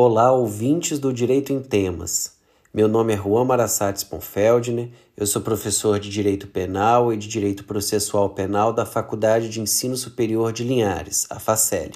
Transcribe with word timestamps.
Olá, 0.00 0.30
ouvintes 0.30 1.00
do 1.00 1.12
Direito 1.12 1.52
em 1.52 1.60
Temas. 1.60 2.30
Meu 2.72 2.86
nome 2.86 3.12
é 3.12 3.16
Juan 3.16 3.44
Marassates 3.44 4.04
Ponfeldner, 4.04 4.90
eu 5.16 5.26
sou 5.26 5.42
professor 5.42 5.98
de 5.98 6.08
Direito 6.08 6.46
Penal 6.46 7.12
e 7.12 7.16
de 7.16 7.26
Direito 7.26 7.64
Processual 7.64 8.30
Penal 8.30 8.72
da 8.72 8.86
Faculdade 8.86 9.48
de 9.48 9.60
Ensino 9.60 9.96
Superior 9.96 10.52
de 10.52 10.62
Linhares, 10.62 11.26
a 11.28 11.40
FACEL. 11.40 11.90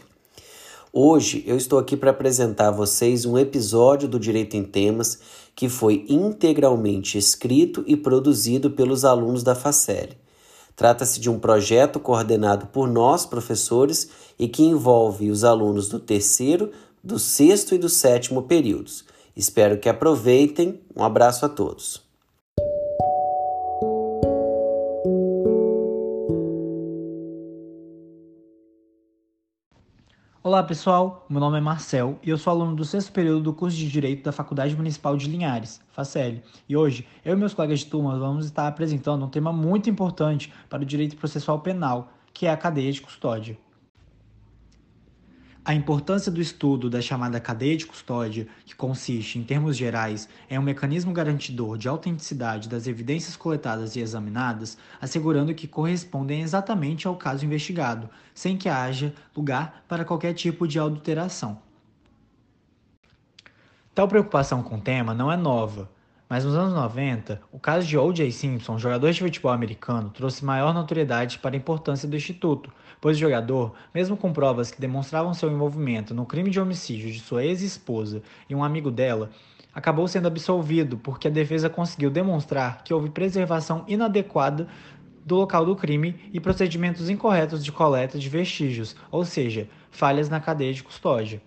Hoje 0.93 1.45
eu 1.46 1.57
estou 1.57 1.79
aqui 1.79 1.96
para 1.96 2.11
apresentar 2.11 2.66
a 2.66 2.73
vocês 2.73 3.25
um 3.25 3.38
episódio 3.38 4.09
do 4.09 4.19
Direito 4.19 4.57
em 4.57 4.64
Temas 4.64 5.21
que 5.55 5.69
foi 5.69 6.05
integralmente 6.09 7.16
escrito 7.16 7.84
e 7.87 7.97
produzido 7.97 8.73
pelos 8.73 9.05
alunos 9.05 9.45
da 9.45 9.55
FACEL. 9.55 10.09
Trata-se 10.75 11.20
de 11.20 11.30
um 11.30 11.39
projeto 11.39 12.00
coordenado 12.00 12.66
por 12.66 12.89
nós, 12.89 13.25
professores, 13.27 14.09
e 14.39 14.48
que 14.48 14.64
envolve 14.64 15.30
os 15.30 15.45
alunos 15.45 15.89
do 15.89 16.00
terceiro, 16.00 16.73
do 17.02 17.19
sexto 17.19 17.74
e 17.74 17.79
do 17.79 17.88
sétimo 17.88 18.45
períodos. 18.45 19.05
Espero 19.34 19.79
que 19.79 19.88
aproveitem. 19.88 20.80
Um 20.95 21.02
abraço 21.02 21.45
a 21.45 21.48
todos. 21.48 22.01
Olá 30.45 30.62
pessoal, 30.62 31.25
meu 31.30 31.41
nome 31.41 31.59
é 31.59 31.61
Marcel 31.61 32.19
e 32.23 32.28
eu 32.28 32.37
sou 32.37 32.51
aluno 32.51 32.75
do 32.75 32.84
sexto 32.84 33.12
período 33.12 33.42
do 33.42 33.53
curso 33.53 33.77
de 33.77 33.89
Direito 33.89 34.25
da 34.25 34.33
Faculdade 34.33 34.77
Municipal 34.77 35.16
de 35.16 35.28
Linhares, 35.28 35.80
FACEL. 35.92 36.42
E 36.69 36.77
hoje, 36.77 37.06
eu 37.25 37.34
e 37.34 37.37
meus 37.37 37.55
colegas 37.55 37.80
de 37.80 37.87
turma 37.87 38.19
vamos 38.19 38.47
estar 38.47 38.67
apresentando 38.67 39.25
um 39.25 39.30
tema 39.30 39.53
muito 39.53 39.89
importante 39.89 40.53
para 40.69 40.83
o 40.83 40.86
direito 40.86 41.17
processual 41.17 41.61
penal, 41.61 42.12
que 42.34 42.47
é 42.47 42.50
a 42.50 42.56
cadeia 42.56 42.92
de 42.92 43.00
custódia. 43.00 43.56
A 45.64 45.72
importância 45.72 46.32
do 46.32 46.41
estudo 46.41 46.91
da 46.91 47.00
chamada 47.00 47.38
cadeia 47.38 47.77
de 47.77 47.86
custódia, 47.86 48.48
que 48.64 48.74
consiste, 48.74 49.38
em 49.38 49.44
termos 49.44 49.77
gerais, 49.77 50.28
em 50.50 50.58
um 50.58 50.62
mecanismo 50.62 51.12
garantidor 51.12 51.78
de 51.78 51.86
autenticidade 51.86 52.68
das 52.68 52.88
evidências 52.88 53.36
coletadas 53.36 53.94
e 53.94 54.00
examinadas, 54.00 54.77
assegurando 55.00 55.55
que 55.55 55.68
correspondem 55.68 56.42
exatamente 56.42 57.06
ao 57.06 57.14
caso 57.14 57.44
investigado, 57.44 58.10
sem 58.34 58.56
que 58.56 58.68
haja 58.68 59.14
lugar 59.36 59.84
para 59.86 60.05
qualquer 60.05 60.34
tipo 60.34 60.66
de 60.66 60.80
adulteração. 60.80 61.62
Tal 63.94 64.08
preocupação 64.08 64.64
com 64.64 64.78
o 64.78 64.80
tema 64.80 65.14
não 65.14 65.30
é 65.30 65.36
nova. 65.36 65.88
Mas 66.33 66.47
nos 66.47 66.55
anos 66.55 66.72
90, 66.72 67.42
o 67.52 67.58
caso 67.58 67.86
de 67.86 67.98
O.J. 67.98 68.33
Simpson, 68.33 68.78
jogador 68.78 69.12
de 69.12 69.20
futebol 69.20 69.52
americano, 69.52 70.08
trouxe 70.08 70.42
maior 70.42 70.72
notoriedade 70.72 71.39
para 71.39 71.55
a 71.55 71.58
importância 71.58 72.08
do 72.08 72.16
Instituto, 72.16 72.72
pois 73.02 73.19
o 73.19 73.20
jogador, 73.20 73.74
mesmo 73.94 74.16
com 74.16 74.33
provas 74.33 74.70
que 74.70 74.80
demonstravam 74.80 75.34
seu 75.34 75.52
envolvimento 75.52 76.14
no 76.14 76.24
crime 76.24 76.48
de 76.48 76.58
homicídio 76.58 77.12
de 77.12 77.20
sua 77.20 77.44
ex-esposa 77.44 78.22
e 78.48 78.55
um 78.55 78.64
amigo 78.64 78.91
dela, 78.91 79.28
acabou 79.74 80.08
sendo 80.08 80.27
absolvido 80.27 80.97
porque 80.97 81.28
a 81.28 81.30
defesa 81.30 81.69
conseguiu 81.69 82.08
demonstrar 82.08 82.83
que 82.83 82.94
houve 82.94 83.11
preservação 83.11 83.84
inadequada 83.86 84.67
do 85.27 85.36
local 85.36 85.67
do 85.67 85.77
crime 85.77 86.19
e 86.33 86.41
procedimentos 86.41 87.11
incorretos 87.11 87.62
de 87.62 87.70
coleta 87.70 88.19
de 88.19 88.30
vestígios, 88.30 88.96
ou 89.11 89.22
seja, 89.22 89.69
falhas 89.91 90.30
na 90.30 90.41
cadeia 90.41 90.72
de 90.72 90.83
custódia. 90.83 91.42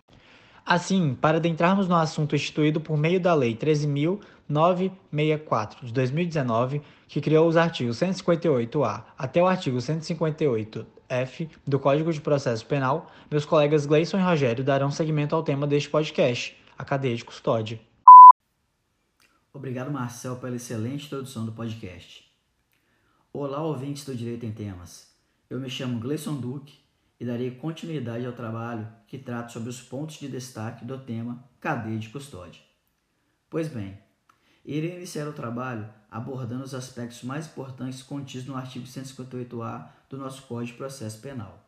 Assim, 0.68 1.14
para 1.14 1.38
adentrarmos 1.38 1.88
no 1.88 1.96
assunto 1.96 2.36
instituído 2.36 2.82
por 2.82 2.98
meio 2.98 3.20
da 3.20 3.36
Lei 3.36 3.56
13.964 4.50 5.86
de 5.86 5.94
2019, 5.94 6.82
que 7.08 7.22
criou 7.22 7.48
os 7.48 7.58
artigos 7.58 7.98
158-A 7.98 9.06
até 9.18 9.42
o 9.42 9.48
artigo 9.48 9.78
158-F 9.78 11.50
do 11.66 11.80
Código 11.80 12.12
de 12.12 12.22
Processo 12.22 12.66
Penal, 12.66 13.12
meus 13.30 13.46
colegas 13.46 13.86
Gleison 13.86 14.18
e 14.18 14.22
Rogério 14.22 14.64
darão 14.64 14.92
seguimento 14.92 15.36
ao 15.36 15.44
tema 15.44 15.66
deste 15.66 15.90
podcast, 15.90 16.58
a 16.78 16.84
cadeia 16.84 17.16
de 17.16 17.26
custódia. 17.26 17.80
Obrigado, 19.54 19.92
Marcel, 19.92 20.36
pela 20.36 20.56
excelente 20.56 21.06
introdução 21.06 21.46
do 21.46 21.52
podcast. 21.52 22.26
Olá, 23.32 23.64
ouvintes 23.64 24.06
do 24.06 24.16
Direito 24.16 24.46
em 24.46 24.52
Temas. 24.52 25.14
Eu 25.50 25.60
me 25.60 25.70
chamo 25.70 26.00
Gleison 26.00 26.36
Duque 26.36 26.80
e 27.20 27.26
darei 27.26 27.52
continuidade 27.52 28.26
ao 28.26 28.34
trabalho 28.34 28.88
que 29.08 29.18
trata 29.18 29.50
sobre 29.50 29.70
os 29.70 29.82
pontos 29.82 30.18
de 30.20 30.28
destaque 30.28 30.84
do 30.84 30.98
tema 30.98 31.44
cadeia 31.60 31.98
de 31.98 32.10
custódia. 32.10 32.62
Pois 33.50 33.70
bem, 33.70 33.98
irei 34.66 34.98
iniciar 34.98 35.28
o 35.28 35.34
trabalho 35.34 35.88
abordando 36.10 36.64
os 36.64 36.74
aspectos 36.74 37.24
mais 37.24 37.46
importantes 37.46 38.02
contidos 38.02 38.48
no 38.48 38.56
artigo 38.56 38.86
158-A 38.86 39.92
do 40.10 40.18
nosso 40.18 40.44
Código 40.44 40.72
de 40.72 40.78
Processo 40.78 41.20
Penal. 41.20 41.64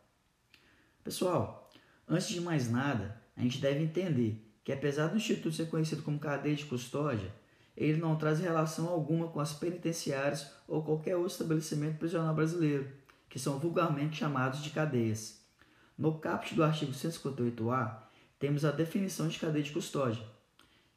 Pessoal, 1.04 1.70
antes 2.08 2.28
de 2.28 2.40
mais 2.40 2.70
nada, 2.70 3.22
a 3.36 3.42
gente 3.42 3.60
deve 3.60 3.82
entender 3.82 4.44
que 4.64 4.72
apesar 4.72 5.06
do 5.06 5.16
Instituto 5.16 5.54
ser 5.54 5.68
conhecido 5.68 6.02
como 6.02 6.18
cadeia 6.18 6.56
de 6.56 6.66
custódia, 6.66 7.32
ele 7.76 7.98
não 7.98 8.16
traz 8.16 8.40
relação 8.40 8.88
alguma 8.88 9.28
com 9.28 9.38
as 9.38 9.52
penitenciárias 9.52 10.50
ou 10.66 10.82
qualquer 10.82 11.14
outro 11.16 11.32
estabelecimento 11.32 11.98
prisional 11.98 12.34
brasileiro, 12.34 12.88
que 13.28 13.38
são 13.38 13.58
vulgarmente 13.58 14.16
chamados 14.16 14.62
de 14.62 14.70
cadeias. 14.70 15.40
No 15.96 16.18
caput 16.18 16.54
do 16.54 16.64
artigo 16.64 16.92
158-A, 16.92 18.08
temos 18.38 18.64
a 18.64 18.70
definição 18.70 19.28
de 19.28 19.38
cadeia 19.38 19.62
de 19.62 19.72
custódia, 19.72 20.22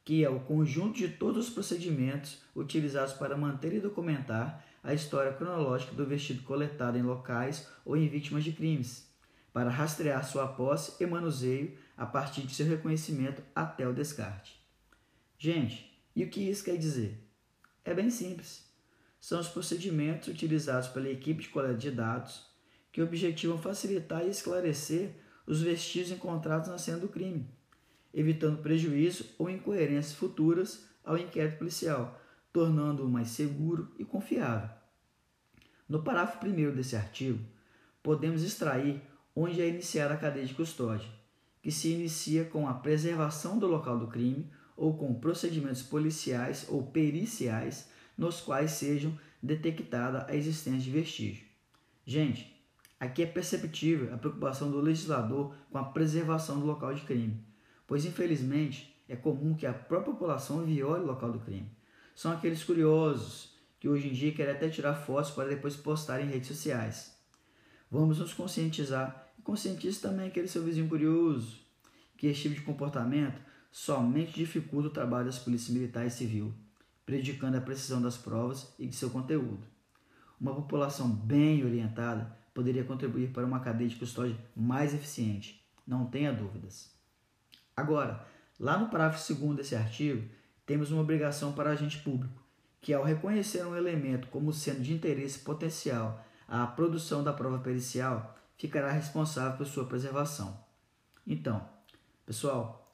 que 0.04 0.24
é 0.24 0.30
o 0.30 0.40
conjunto 0.40 0.98
de 0.98 1.10
todos 1.10 1.48
os 1.48 1.54
procedimentos 1.54 2.42
utilizados 2.56 3.14
para 3.14 3.38
manter 3.38 3.74
e 3.74 3.80
documentar 3.80 4.66
a 4.84 4.94
história 4.94 5.34
cronológica 5.34 5.94
do 5.94 6.06
vestido 6.06 6.44
coletado 6.44 6.98
em 6.98 7.04
locais 7.04 7.68
ou 7.86 7.96
em 7.96 8.08
vítimas 8.08 8.44
de 8.44 8.52
crimes, 8.52 9.08
para 9.54 9.70
rastrear 9.70 10.26
sua 10.26 10.48
posse 10.48 11.02
e 11.02 11.06
manuseio 11.06 11.78
a 11.96 12.06
partir 12.06 12.42
de 12.42 12.56
seu 12.56 12.66
reconhecimento 12.66 13.44
até 13.54 13.88
o 13.88 13.94
descarte. 13.94 14.60
Gente, 15.38 15.92
e 16.16 16.24
o 16.24 16.30
que 16.30 16.50
isso 16.50 16.64
quer 16.64 16.78
dizer? 16.78 17.28
É 17.86 17.94
bem 17.94 18.10
simples. 18.10 18.70
São 19.20 19.40
os 19.40 19.50
procedimentos 19.50 20.28
utilizados 20.28 20.88
pela 20.88 21.10
equipe 21.10 21.44
de 21.44 21.50
coleta 21.50 21.78
de 21.78 21.92
dados 21.92 22.50
que 22.92 23.02
objetivam 23.02 23.58
facilitar 23.58 24.26
e 24.26 24.30
esclarecer 24.30 25.16
os 25.46 25.62
vestígios 25.62 26.12
encontrados 26.12 26.70
na 26.70 26.78
cena 26.78 26.98
do 26.98 27.08
crime, 27.08 27.50
evitando 28.14 28.62
prejuízo 28.62 29.26
ou 29.38 29.50
incoerências 29.50 30.14
futuras 30.14 30.86
ao 31.04 31.18
inquérito 31.18 31.58
policial, 31.58 32.20
tornando-o 32.52 33.10
mais 33.10 33.30
seguro 33.30 33.94
e 33.98 34.06
confiável. 34.06 34.70
No 35.88 36.04
parágrafo 36.04 36.46
1 36.46 36.76
desse 36.76 36.96
artigo, 36.96 37.40
podemos 38.04 38.44
extrair 38.44 39.02
onde 39.36 39.62
é 39.62 39.68
iniciada 39.68 40.14
a 40.14 40.18
cadeia 40.18 40.46
de 40.46 40.54
custódia, 40.54 41.10
que 41.62 41.72
se 41.72 41.90
inicia 41.90 42.46
com 42.46 42.68
a 42.68 42.74
preservação 42.74 43.58
do 43.58 43.68
local 43.68 44.00
do 44.00 44.08
crime 44.08 44.52
ou 44.76 44.98
com 44.98 45.14
procedimentos 45.14 45.84
policiais 45.84 46.66
ou 46.70 46.88
periciais 46.88 47.90
nos 48.18 48.42
quais 48.42 48.72
sejam 48.72 49.18
detectada 49.42 50.26
a 50.28 50.36
existência 50.36 50.82
de 50.82 50.92
vestígio. 50.92 51.46
Gente, 52.06 52.52
Aqui 53.02 53.24
é 53.24 53.26
perceptível 53.26 54.14
a 54.14 54.18
preocupação 54.18 54.70
do 54.70 54.80
legislador 54.80 55.56
com 55.72 55.78
a 55.80 55.84
preservação 55.84 56.60
do 56.60 56.68
local 56.68 56.94
de 56.94 57.02
crime, 57.02 57.44
pois 57.92 58.06
infelizmente 58.06 58.96
é 59.10 59.18
comum 59.18 59.54
que 59.54 59.66
a 59.66 59.74
própria 59.74 60.14
população 60.14 60.64
viole 60.64 61.04
o 61.04 61.08
local 61.08 61.30
do 61.30 61.42
crime. 61.42 61.70
São 62.16 62.32
aqueles 62.32 62.64
curiosos 62.64 63.54
que 63.82 63.90
hoje 63.90 64.08
em 64.08 64.14
dia 64.14 64.32
querem 64.32 64.54
até 64.54 64.70
tirar 64.70 64.94
fotos 64.94 65.32
para 65.32 65.50
depois 65.50 65.76
postar 65.76 66.22
em 66.22 66.30
redes 66.30 66.48
sociais. 66.48 67.14
Vamos 67.92 68.20
nos 68.20 68.34
conscientizar 68.34 69.28
e 69.38 69.42
conscientize 69.42 70.00
também 70.00 70.28
aquele 70.28 70.48
seu 70.48 70.64
vizinho 70.64 70.88
curioso 70.88 71.60
que 72.16 72.28
esse 72.28 72.44
tipo 72.44 72.56
de 72.56 72.62
comportamento 72.62 73.42
somente 73.70 74.32
dificulta 74.32 74.88
o 74.88 74.92
trabalho 74.92 75.26
das 75.26 75.40
polícias 75.40 75.76
militar 75.76 76.08
e 76.08 76.12
civil, 76.12 76.54
prejudicando 77.06 77.56
a 77.56 77.62
precisão 77.62 78.02
das 78.02 78.16
provas 78.16 78.74
e 78.80 78.88
de 78.88 78.96
seu 78.96 79.10
conteúdo. 79.10 79.68
Uma 80.40 80.56
população 80.56 81.10
bem 81.10 81.66
orientada 81.66 82.38
poderia 82.54 82.86
contribuir 82.86 83.34
para 83.34 83.46
uma 83.46 83.60
cadeia 83.60 83.90
de 83.90 83.98
custódia 83.98 84.38
mais 84.56 84.94
eficiente, 84.94 85.62
não 85.86 86.06
tenha 86.06 86.32
dúvidas. 86.32 87.01
Agora, 87.76 88.26
lá 88.60 88.78
no 88.78 88.90
parágrafo 88.90 89.34
2 89.34 89.56
desse 89.58 89.76
artigo, 89.76 90.28
temos 90.66 90.92
uma 90.92 91.02
obrigação 91.02 91.54
para 91.54 91.72
agente 91.72 92.00
público, 92.00 92.42
que 92.80 92.94
ao 92.94 93.04
reconhecer 93.04 93.66
um 93.66 93.76
elemento 93.76 94.28
como 94.28 94.54
sendo 94.54 94.82
de 94.82 94.94
interesse 94.94 95.40
potencial 95.40 96.24
à 96.48 96.66
produção 96.68 97.24
da 97.24 97.34
prova 97.34 97.60
pericial, 97.60 98.38
ficará 98.58 98.92
responsável 98.92 99.58
por 99.58 99.66
sua 99.66 99.86
preservação. 99.86 100.64
Então, 101.26 101.68
pessoal, 102.26 102.92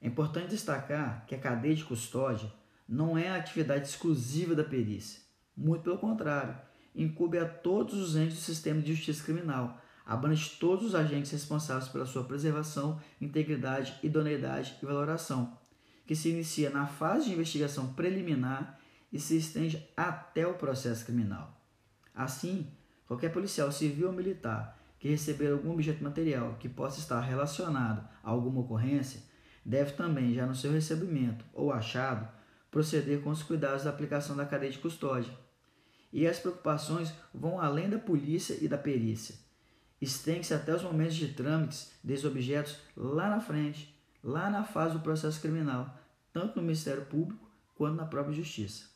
é 0.00 0.06
importante 0.06 0.50
destacar 0.50 1.26
que 1.26 1.34
a 1.34 1.38
cadeia 1.38 1.74
de 1.74 1.84
custódia 1.84 2.50
não 2.88 3.16
é 3.16 3.28
a 3.28 3.36
atividade 3.36 3.88
exclusiva 3.88 4.54
da 4.54 4.64
perícia. 4.64 5.20
Muito 5.56 5.82
pelo 5.82 5.98
contrário, 5.98 6.56
incube 6.94 7.38
a 7.38 7.48
todos 7.48 7.94
os 7.94 8.16
entes 8.16 8.36
do 8.36 8.40
sistema 8.40 8.80
de 8.80 8.94
justiça 8.94 9.24
criminal, 9.24 9.80
abrange 10.04 10.56
todos 10.58 10.86
os 10.86 10.94
agentes 10.94 11.30
responsáveis 11.30 11.88
pela 11.88 12.06
sua 12.06 12.24
preservação, 12.24 13.00
integridade, 13.20 13.98
idoneidade 14.02 14.76
e 14.82 14.86
valoração, 14.86 15.56
que 16.06 16.16
se 16.16 16.30
inicia 16.30 16.70
na 16.70 16.86
fase 16.86 17.26
de 17.26 17.34
investigação 17.34 17.92
preliminar 17.94 18.78
e 19.12 19.20
se 19.20 19.36
estende 19.36 19.86
até 19.96 20.46
o 20.46 20.54
processo 20.54 21.04
criminal. 21.04 21.60
Assim, 22.14 22.66
qualquer 23.06 23.32
policial 23.32 23.70
civil 23.70 24.08
ou 24.08 24.12
militar 24.12 24.78
que 24.98 25.08
receber 25.08 25.50
algum 25.50 25.72
objeto 25.72 26.02
material 26.02 26.56
que 26.60 26.68
possa 26.68 27.00
estar 27.00 27.20
relacionado 27.20 28.08
a 28.22 28.30
alguma 28.30 28.60
ocorrência 28.60 29.20
deve 29.64 29.92
também, 29.92 30.34
já 30.34 30.46
no 30.46 30.54
seu 30.54 30.72
recebimento 30.72 31.44
ou 31.52 31.72
achado, 31.72 32.28
proceder 32.70 33.20
com 33.20 33.30
os 33.30 33.42
cuidados 33.42 33.84
da 33.84 33.90
aplicação 33.90 34.36
da 34.36 34.46
cadeia 34.46 34.72
de 34.72 34.78
custódia. 34.78 35.32
E 36.12 36.26
as 36.26 36.38
preocupações 36.38 37.12
vão 37.34 37.60
além 37.60 37.88
da 37.88 37.98
polícia 37.98 38.56
e 38.60 38.68
da 38.68 38.78
perícia. 38.78 39.36
Estende-se 40.02 40.52
até 40.52 40.74
os 40.74 40.82
momentos 40.82 41.14
de 41.14 41.28
trâmites 41.28 41.92
desses 42.02 42.24
objetos 42.24 42.76
lá 42.96 43.30
na 43.30 43.40
frente, 43.40 43.96
lá 44.20 44.50
na 44.50 44.64
fase 44.64 44.94
do 44.94 45.00
processo 45.00 45.40
criminal, 45.40 45.96
tanto 46.32 46.56
no 46.56 46.62
Ministério 46.62 47.06
Público 47.06 47.48
quanto 47.76 47.94
na 47.94 48.04
própria 48.04 48.34
Justiça. 48.34 48.90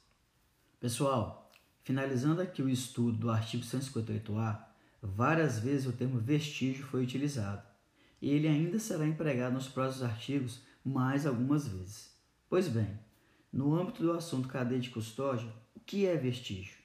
Pessoal, 0.80 1.48
finalizando 1.84 2.42
aqui 2.42 2.60
o 2.60 2.68
estudo 2.68 3.18
do 3.18 3.30
artigo 3.30 3.62
158A, 3.62 4.64
várias 5.00 5.60
vezes 5.60 5.86
o 5.86 5.92
termo 5.92 6.18
vestígio 6.18 6.84
foi 6.84 7.04
utilizado, 7.04 7.62
e 8.20 8.28
ele 8.28 8.48
ainda 8.48 8.80
será 8.80 9.06
empregado 9.06 9.52
nos 9.52 9.68
próximos 9.68 10.02
artigos 10.02 10.60
mais 10.84 11.24
algumas 11.24 11.68
vezes. 11.68 12.16
Pois 12.48 12.66
bem, 12.66 12.98
no 13.52 13.76
âmbito 13.76 14.02
do 14.02 14.10
assunto 14.10 14.48
cadeia 14.48 14.80
de 14.80 14.90
custódia, 14.90 15.52
o 15.72 15.78
que 15.78 16.04
é 16.04 16.16
vestígio? 16.16 16.75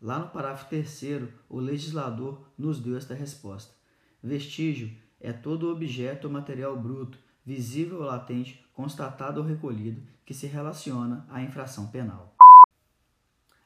Lá 0.00 0.18
no 0.18 0.28
parágrafo 0.28 0.68
3, 0.68 1.28
o 1.48 1.58
legislador 1.58 2.46
nos 2.56 2.80
deu 2.80 2.96
esta 2.96 3.14
resposta: 3.14 3.74
vestígio 4.22 4.94
é 5.20 5.32
todo 5.32 5.70
objeto 5.70 6.26
ou 6.26 6.32
material 6.32 6.76
bruto, 6.78 7.18
visível 7.44 7.98
ou 7.98 8.04
latente, 8.04 8.64
constatado 8.74 9.40
ou 9.40 9.46
recolhido, 9.46 10.02
que 10.24 10.34
se 10.34 10.46
relaciona 10.46 11.26
à 11.30 11.42
infração 11.42 11.86
penal. 11.88 12.34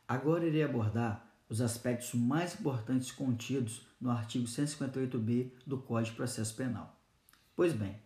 Agora 0.06 0.46
irei 0.46 0.62
abordar 0.62 1.26
os 1.48 1.60
aspectos 1.60 2.14
mais 2.14 2.58
importantes 2.58 3.10
contidos 3.10 3.86
no 4.00 4.10
artigo 4.10 4.46
158b 4.46 5.50
do 5.66 5.78
Código 5.78 6.12
de 6.12 6.16
Processo 6.16 6.54
Penal. 6.54 6.96
Pois 7.56 7.72
bem, 7.72 7.96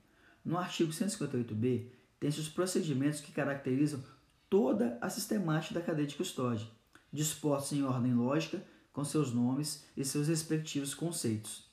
no 0.45 0.57
artigo 0.57 0.91
158b 0.91 1.89
tem-se 2.19 2.41
os 2.41 2.49
procedimentos 2.49 3.21
que 3.21 3.33
caracterizam 3.33 4.03
toda 4.49 4.97
a 5.01 5.11
sistemática 5.11 5.75
da 5.75 5.85
cadeia 5.85 6.07
de 6.07 6.15
custódia, 6.15 6.67
dispostos 7.15 7.79
em 7.79 7.85
ordem 7.85 8.13
lógica, 8.13 8.63
com 8.93 9.05
seus 9.05 9.33
nomes 9.33 9.85
e 9.97 10.05
seus 10.05 10.29
respectivos 10.29 10.95
conceitos. 10.95 11.71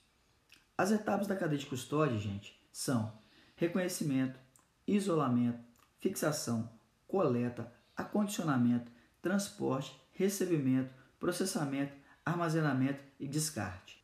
As 0.77 0.91
etapas 0.91 1.27
da 1.27 1.35
cadeia 1.35 1.59
de 1.59 1.65
custódia, 1.65 2.17
gente, 2.17 2.59
são 2.71 3.11
reconhecimento, 3.55 4.39
isolamento, 4.87 5.59
fixação, 5.99 6.69
coleta, 7.07 7.71
acondicionamento, 7.95 8.91
transporte, 9.21 9.99
recebimento, 10.13 10.91
processamento, 11.19 11.93
armazenamento 12.25 12.99
e 13.19 13.27
descarte. 13.27 14.03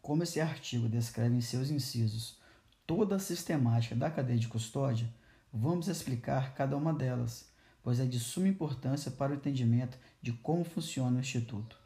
Como 0.00 0.24
esse 0.24 0.40
artigo 0.40 0.88
descreve 0.88 1.36
em 1.36 1.40
seus 1.40 1.70
incisos 1.70 2.40
toda 2.86 3.16
a 3.16 3.20
sistemática 3.20 3.94
da 3.94 4.10
cadeia 4.10 4.38
de 4.38 4.48
custódia, 4.48 5.08
vamos 5.52 5.86
explicar 5.86 6.54
cada 6.54 6.76
uma 6.76 6.92
delas, 6.92 7.51
pois 7.82 8.00
é 8.00 8.04
de 8.04 8.20
suma 8.20 8.48
importância 8.48 9.10
para 9.10 9.32
o 9.32 9.34
entendimento 9.34 9.98
de 10.20 10.32
como 10.32 10.64
funciona 10.64 11.16
o 11.16 11.20
Instituto. 11.20 11.76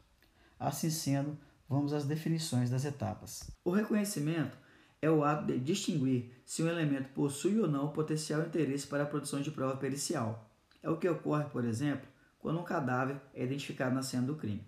Assim 0.59 0.89
sendo, 0.89 1.37
vamos 1.67 1.93
às 1.93 2.05
definições 2.05 2.69
das 2.69 2.85
etapas. 2.85 3.49
O 3.63 3.71
reconhecimento 3.71 4.57
é 5.01 5.09
o 5.09 5.23
ato 5.23 5.45
de 5.45 5.59
distinguir 5.59 6.31
se 6.45 6.63
um 6.63 6.67
elemento 6.67 7.09
possui 7.09 7.59
ou 7.59 7.67
não 7.67 7.91
potencial 7.91 8.41
interesse 8.41 8.87
para 8.87 9.03
a 9.03 9.07
produção 9.07 9.41
de 9.41 9.51
prova 9.51 9.77
pericial. 9.77 10.49
É 10.81 10.89
o 10.89 10.97
que 10.97 11.07
ocorre, 11.07 11.45
por 11.45 11.65
exemplo, 11.65 12.07
quando 12.39 12.59
um 12.59 12.63
cadáver 12.63 13.19
é 13.33 13.43
identificado 13.43 13.93
na 13.93 14.01
cena 14.01 14.25
do 14.25 14.35
crime. 14.35 14.65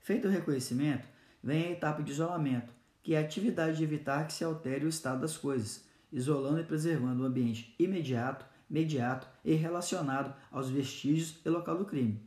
Feito 0.00 0.28
o 0.28 0.30
reconhecimento, 0.30 1.08
vem 1.42 1.64
a 1.64 1.70
etapa 1.70 2.02
de 2.02 2.12
isolamento, 2.12 2.72
que 3.02 3.14
é 3.14 3.18
a 3.18 3.20
atividade 3.22 3.78
de 3.78 3.84
evitar 3.84 4.26
que 4.26 4.32
se 4.32 4.44
altere 4.44 4.84
o 4.84 4.88
estado 4.88 5.22
das 5.22 5.36
coisas, 5.36 5.84
isolando 6.12 6.60
e 6.60 6.64
preservando 6.64 7.22
o 7.22 7.26
ambiente 7.26 7.74
imediato, 7.78 8.46
mediato 8.74 9.28
e 9.44 9.54
relacionado 9.54 10.34
aos 10.50 10.68
vestígios 10.68 11.38
e 11.44 11.48
local 11.48 11.78
do 11.78 11.84
crime. 11.84 12.20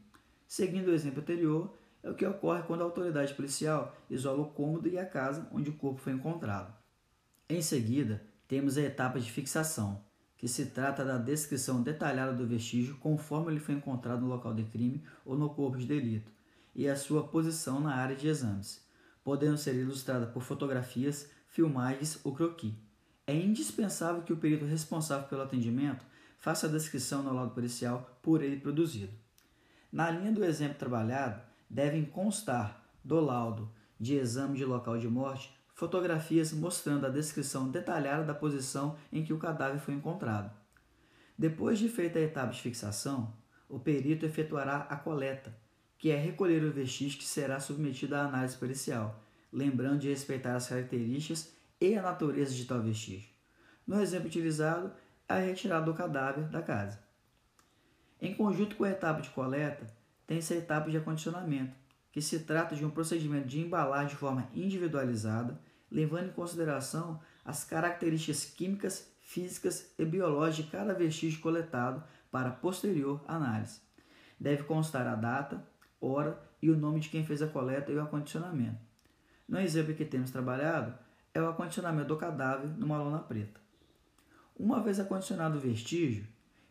Seguindo 0.47 0.87
o 0.87 0.93
exemplo 0.93 1.19
anterior, 1.19 1.77
é 2.01 2.09
o 2.09 2.13
que 2.13 2.25
ocorre 2.25 2.63
quando 2.63 2.79
a 2.79 2.85
autoridade 2.85 3.33
policial 3.33 3.93
isola 4.09 4.43
o 4.43 4.51
cômodo 4.51 4.87
e 4.87 4.97
a 4.97 5.05
casa 5.05 5.45
onde 5.51 5.69
o 5.69 5.73
corpo 5.73 5.99
foi 5.99 6.13
encontrado. 6.13 6.73
Em 7.49 7.61
seguida, 7.61 8.23
temos 8.47 8.77
a 8.77 8.81
etapa 8.81 9.19
de 9.19 9.29
fixação, 9.29 10.01
que 10.37 10.47
se 10.47 10.67
trata 10.67 11.03
da 11.03 11.17
descrição 11.17 11.83
detalhada 11.83 12.31
do 12.31 12.47
vestígio 12.47 12.95
conforme 12.95 13.51
ele 13.51 13.59
foi 13.59 13.75
encontrado 13.75 14.21
no 14.21 14.29
local 14.29 14.53
de 14.53 14.63
crime 14.63 15.03
ou 15.25 15.37
no 15.37 15.49
corpo 15.49 15.77
de 15.77 15.85
delito, 15.85 16.31
e 16.73 16.87
a 16.87 16.95
sua 16.95 17.27
posição 17.27 17.81
na 17.81 17.93
área 17.93 18.15
de 18.15 18.29
exames, 18.29 18.81
podendo 19.21 19.57
ser 19.57 19.75
ilustrada 19.75 20.27
por 20.27 20.43
fotografias, 20.43 21.29
filmagens 21.49 22.21
ou 22.23 22.33
croquis. 22.33 22.73
É 23.25 23.35
indispensável 23.35 24.21
que 24.21 24.31
o 24.31 24.37
perito 24.37 24.63
responsável 24.63 25.27
pelo 25.27 25.41
atendimento 25.41 26.05
faça 26.37 26.67
a 26.67 26.69
descrição 26.69 27.23
no 27.23 27.33
laudo 27.33 27.53
policial 27.53 28.19
por 28.21 28.41
ele 28.41 28.59
produzido. 28.59 29.13
Na 29.91 30.09
linha 30.11 30.31
do 30.31 30.43
exemplo 30.43 30.77
trabalhado, 30.77 31.41
devem 31.69 32.05
constar 32.05 32.83
do 33.03 33.19
laudo 33.19 33.71
de 33.99 34.15
exame 34.15 34.57
de 34.57 34.65
local 34.65 34.97
de 34.97 35.07
morte 35.07 35.55
fotografias 35.73 36.51
mostrando 36.53 37.05
a 37.05 37.09
descrição 37.09 37.69
detalhada 37.69 38.23
da 38.23 38.33
posição 38.33 38.97
em 39.13 39.23
que 39.23 39.31
o 39.31 39.37
cadáver 39.37 39.79
foi 39.79 39.93
encontrado. 39.93 40.51
Depois 41.37 41.77
de 41.77 41.87
feita 41.87 42.17
a 42.17 42.23
etapa 42.23 42.51
de 42.51 42.61
fixação, 42.61 43.31
o 43.69 43.79
perito 43.79 44.25
efetuará 44.25 44.87
a 44.89 44.95
coleta, 44.95 45.55
que 45.99 46.09
é 46.09 46.15
recolher 46.15 46.63
o 46.63 46.71
vestígio 46.71 47.19
que 47.19 47.25
será 47.25 47.59
submetido 47.59 48.15
à 48.15 48.21
análise 48.21 48.57
pericial, 48.57 49.23
lembrando 49.53 49.99
de 49.99 50.09
respeitar 50.09 50.55
as 50.55 50.67
características 50.67 51.53
e 51.79 51.95
a 51.95 52.01
natureza 52.01 52.55
de 52.55 52.65
tal 52.65 52.81
vestígio. 52.81 53.29
No 53.85 54.01
exemplo 54.01 54.27
utilizado, 54.27 54.91
a 55.27 55.35
retirada 55.35 55.85
do 55.85 55.93
cadáver 55.93 56.45
da 56.45 56.61
casa. 56.61 56.99
Em 58.21 58.33
conjunto 58.33 58.75
com 58.75 58.83
a 58.83 58.89
etapa 58.89 59.21
de 59.21 59.29
coleta, 59.29 59.85
tem-se 60.25 60.53
a 60.53 60.57
etapa 60.57 60.89
de 60.89 60.97
acondicionamento, 60.97 61.75
que 62.11 62.21
se 62.21 62.39
trata 62.39 62.75
de 62.75 62.85
um 62.85 62.89
procedimento 62.89 63.47
de 63.47 63.59
embalar 63.59 64.07
de 64.07 64.15
forma 64.15 64.49
individualizada 64.53 65.59
levando 65.91 66.27
em 66.27 66.33
consideração 66.33 67.19
as 67.43 67.63
características 67.63 68.45
químicas, 68.45 69.09
físicas 69.21 69.93
e 69.97 70.05
biológicas 70.05 70.65
de 70.65 70.71
cada 70.71 70.93
vestígio 70.93 71.41
coletado 71.41 72.03
para 72.31 72.51
posterior 72.51 73.23
análise. 73.27 73.79
Deve 74.39 74.63
constar 74.63 75.07
a 75.07 75.15
data, 75.15 75.65
hora 75.99 76.39
e 76.61 76.69
o 76.69 76.77
nome 76.77 76.99
de 76.99 77.09
quem 77.09 77.25
fez 77.25 77.41
a 77.41 77.47
coleta 77.47 77.91
e 77.91 77.95
o 77.95 78.01
acondicionamento. 78.01 78.79
No 79.47 79.59
exemplo 79.59 79.93
que 79.93 80.05
temos 80.05 80.29
trabalhado, 80.29 80.93
é 81.33 81.41
o 81.41 81.47
acondicionamento 81.47 82.09
do 82.09 82.17
cadáver 82.17 82.67
numa 82.77 82.97
lona 82.97 83.19
preta. 83.19 83.59
Uma 84.59 84.81
vez 84.81 84.99
acondicionado 84.99 85.57
o 85.57 85.61
vestígio, 85.61 86.25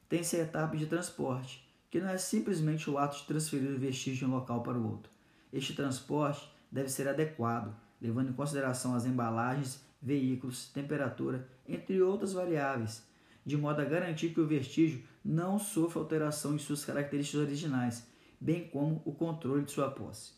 tem-se 0.08 0.34
a 0.36 0.40
etapa 0.40 0.76
de 0.76 0.86
transporte, 0.86 1.64
que 1.88 2.00
não 2.00 2.08
é 2.08 2.18
simplesmente 2.18 2.90
o 2.90 2.98
ato 2.98 3.16
de 3.16 3.26
transferir 3.26 3.70
o 3.70 3.78
vestígio 3.78 4.26
de 4.26 4.32
um 4.32 4.34
local 4.34 4.60
para 4.60 4.76
o 4.76 4.90
outro. 4.90 5.08
Este 5.52 5.72
transporte 5.72 6.50
deve 6.70 6.88
ser 6.88 7.06
adequado, 7.06 7.72
levando 8.02 8.30
em 8.30 8.32
consideração 8.32 8.96
as 8.96 9.06
embalagens, 9.06 9.80
veículos, 10.02 10.68
temperatura, 10.70 11.48
entre 11.64 12.02
outras 12.02 12.32
variáveis, 12.32 13.04
de 13.44 13.56
modo 13.56 13.80
a 13.80 13.84
garantir 13.84 14.30
que 14.30 14.40
o 14.40 14.48
vestígio 14.48 15.04
não 15.24 15.56
sofra 15.56 16.00
alteração 16.00 16.56
em 16.56 16.58
suas 16.58 16.84
características 16.84 17.40
originais, 17.40 18.06
bem 18.40 18.68
como 18.68 19.00
o 19.04 19.12
controle 19.12 19.64
de 19.64 19.70
sua 19.70 19.92
posse. 19.92 20.32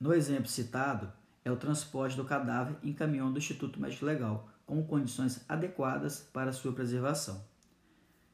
No 0.00 0.12
exemplo 0.12 0.48
citado, 0.48 1.12
é 1.44 1.52
o 1.52 1.56
transporte 1.56 2.16
do 2.16 2.24
cadáver 2.24 2.76
em 2.82 2.92
caminhão 2.92 3.32
do 3.32 3.38
Instituto 3.38 3.80
Médico 3.80 4.04
Legal, 4.04 4.48
com 4.68 4.84
condições 4.84 5.42
adequadas 5.48 6.28
para 6.30 6.52
sua 6.52 6.74
preservação. 6.74 7.42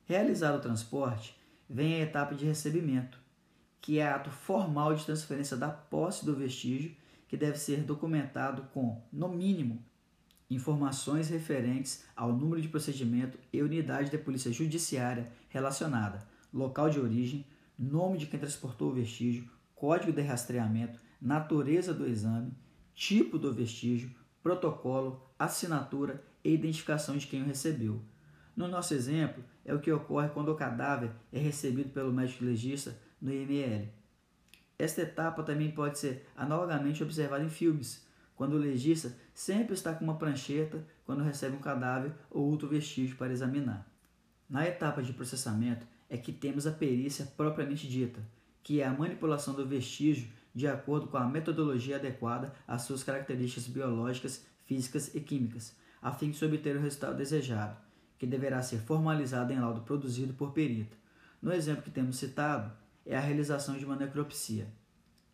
Realizado 0.05 0.57
o 0.57 0.61
transporte, 0.61 1.39
vem 1.71 1.95
a 1.95 2.01
etapa 2.01 2.35
de 2.35 2.45
recebimento, 2.45 3.17
que 3.81 4.01
é 4.01 4.09
ato 4.09 4.31
formal 4.31 4.93
de 4.97 5.05
transferência 5.05 5.57
da 5.57 5.71
posse 5.71 6.27
do 6.27 6.35
vestígio 6.35 6.95
que 7.29 7.37
deve 7.37 7.57
ser 7.57 7.83
documentado 7.85 8.63
com, 8.75 9.01
no 9.13 9.29
mínimo, 9.29 9.81
informações 10.51 11.29
referentes 11.29 12.05
ao 12.17 12.33
número 12.33 12.61
de 12.61 12.69
procedimento 12.69 13.39
e 13.53 13.63
unidade 13.63 14.11
da 14.11 14.19
Polícia 14.19 14.53
Judiciária 14.53 15.31
relacionada, 15.49 16.27
local 16.53 16.91
de 16.91 16.99
origem, 16.99 17.47
nome 17.79 18.19
de 18.19 18.27
quem 18.27 18.41
transportou 18.41 18.91
o 18.91 18.95
vestígio, 18.95 19.49
código 19.75 20.13
de 20.13 20.21
rastreamento, 20.21 20.99
natureza 21.21 21.95
do 21.95 22.07
exame, 22.07 22.53
tipo 22.93 23.39
do 23.39 23.53
vestígio, 23.53 24.11
protocolo, 24.45 25.27
assinatura 25.39 26.23
e 26.45 26.53
identificação 26.53 27.17
de 27.17 27.27
quem 27.27 27.43
o 27.43 27.47
recebeu. 27.47 28.03
No 28.55 28.69
nosso 28.69 28.93
exemplo, 28.93 29.43
é 29.65 29.73
o 29.73 29.81
que 29.81 29.91
ocorre 29.91 30.29
quando 30.29 30.53
o 30.53 30.55
cadáver 30.55 31.11
é 31.33 31.39
recebido 31.39 31.89
pelo 31.89 32.13
médico 32.13 32.45
legista 32.45 32.97
no 33.21 33.33
IML. 33.33 33.89
Esta 34.79 35.01
etapa 35.01 35.43
também 35.43 35.71
pode 35.71 35.99
ser 35.99 36.29
analogamente 36.37 37.03
observada 37.03 37.43
em 37.43 37.49
filmes, 37.49 38.07
quando 38.37 38.53
o 38.53 38.59
legista 38.59 39.17
sempre 39.33 39.73
está 39.73 39.95
com 39.95 40.05
uma 40.05 40.19
prancheta 40.19 40.87
quando 41.07 41.25
recebe 41.25 41.57
um 41.57 41.61
cadáver 41.61 42.13
ou 42.31 42.45
outro 42.51 42.69
vestígio 42.69 43.17
para 43.17 43.33
examinar. 43.33 43.91
Na 44.49 44.69
etapa 44.69 45.03
de 45.03 45.15
processamento 45.15 45.87
é 46.09 46.19
que 46.19 46.33
temos 46.33 46.67
a 46.67 46.73
perícia 46.73 47.25
propriamente 47.35 47.89
dita, 47.89 48.21
que 48.63 48.83
é 48.83 48.87
a 48.87 48.93
manipulação 48.93 49.55
do 49.55 49.67
vestígio 49.67 50.29
de 50.55 50.69
acordo 50.69 51.09
com 51.09 51.17
a 51.17 51.27
metodologia 51.27 51.97
adequada 51.97 52.55
às 52.67 52.83
suas 52.83 53.03
características 53.03 53.67
biológicas, 53.67 54.47
físicas 54.65 55.15
e 55.15 55.21
químicas, 55.21 55.77
a 56.01 56.13
fim 56.13 56.31
de 56.31 56.37
se 56.37 56.45
obter 56.45 56.77
o 56.77 56.81
resultado 56.81 57.17
desejado, 57.17 57.77
que 58.19 58.27
deverá 58.27 58.63
ser 58.63 58.79
formalizada 58.79 59.53
em 59.53 59.59
laudo 59.59 59.83
produzido 59.83 60.33
por 60.35 60.53
perito. 60.53 60.97
No 61.43 61.53
exemplo 61.53 61.83
que 61.83 61.91
temos 61.91 62.17
citado, 62.17 62.73
é 63.05 63.17
a 63.17 63.21
realização 63.21 63.77
de 63.77 63.85
uma 63.85 63.97
necropsia. 63.97 64.67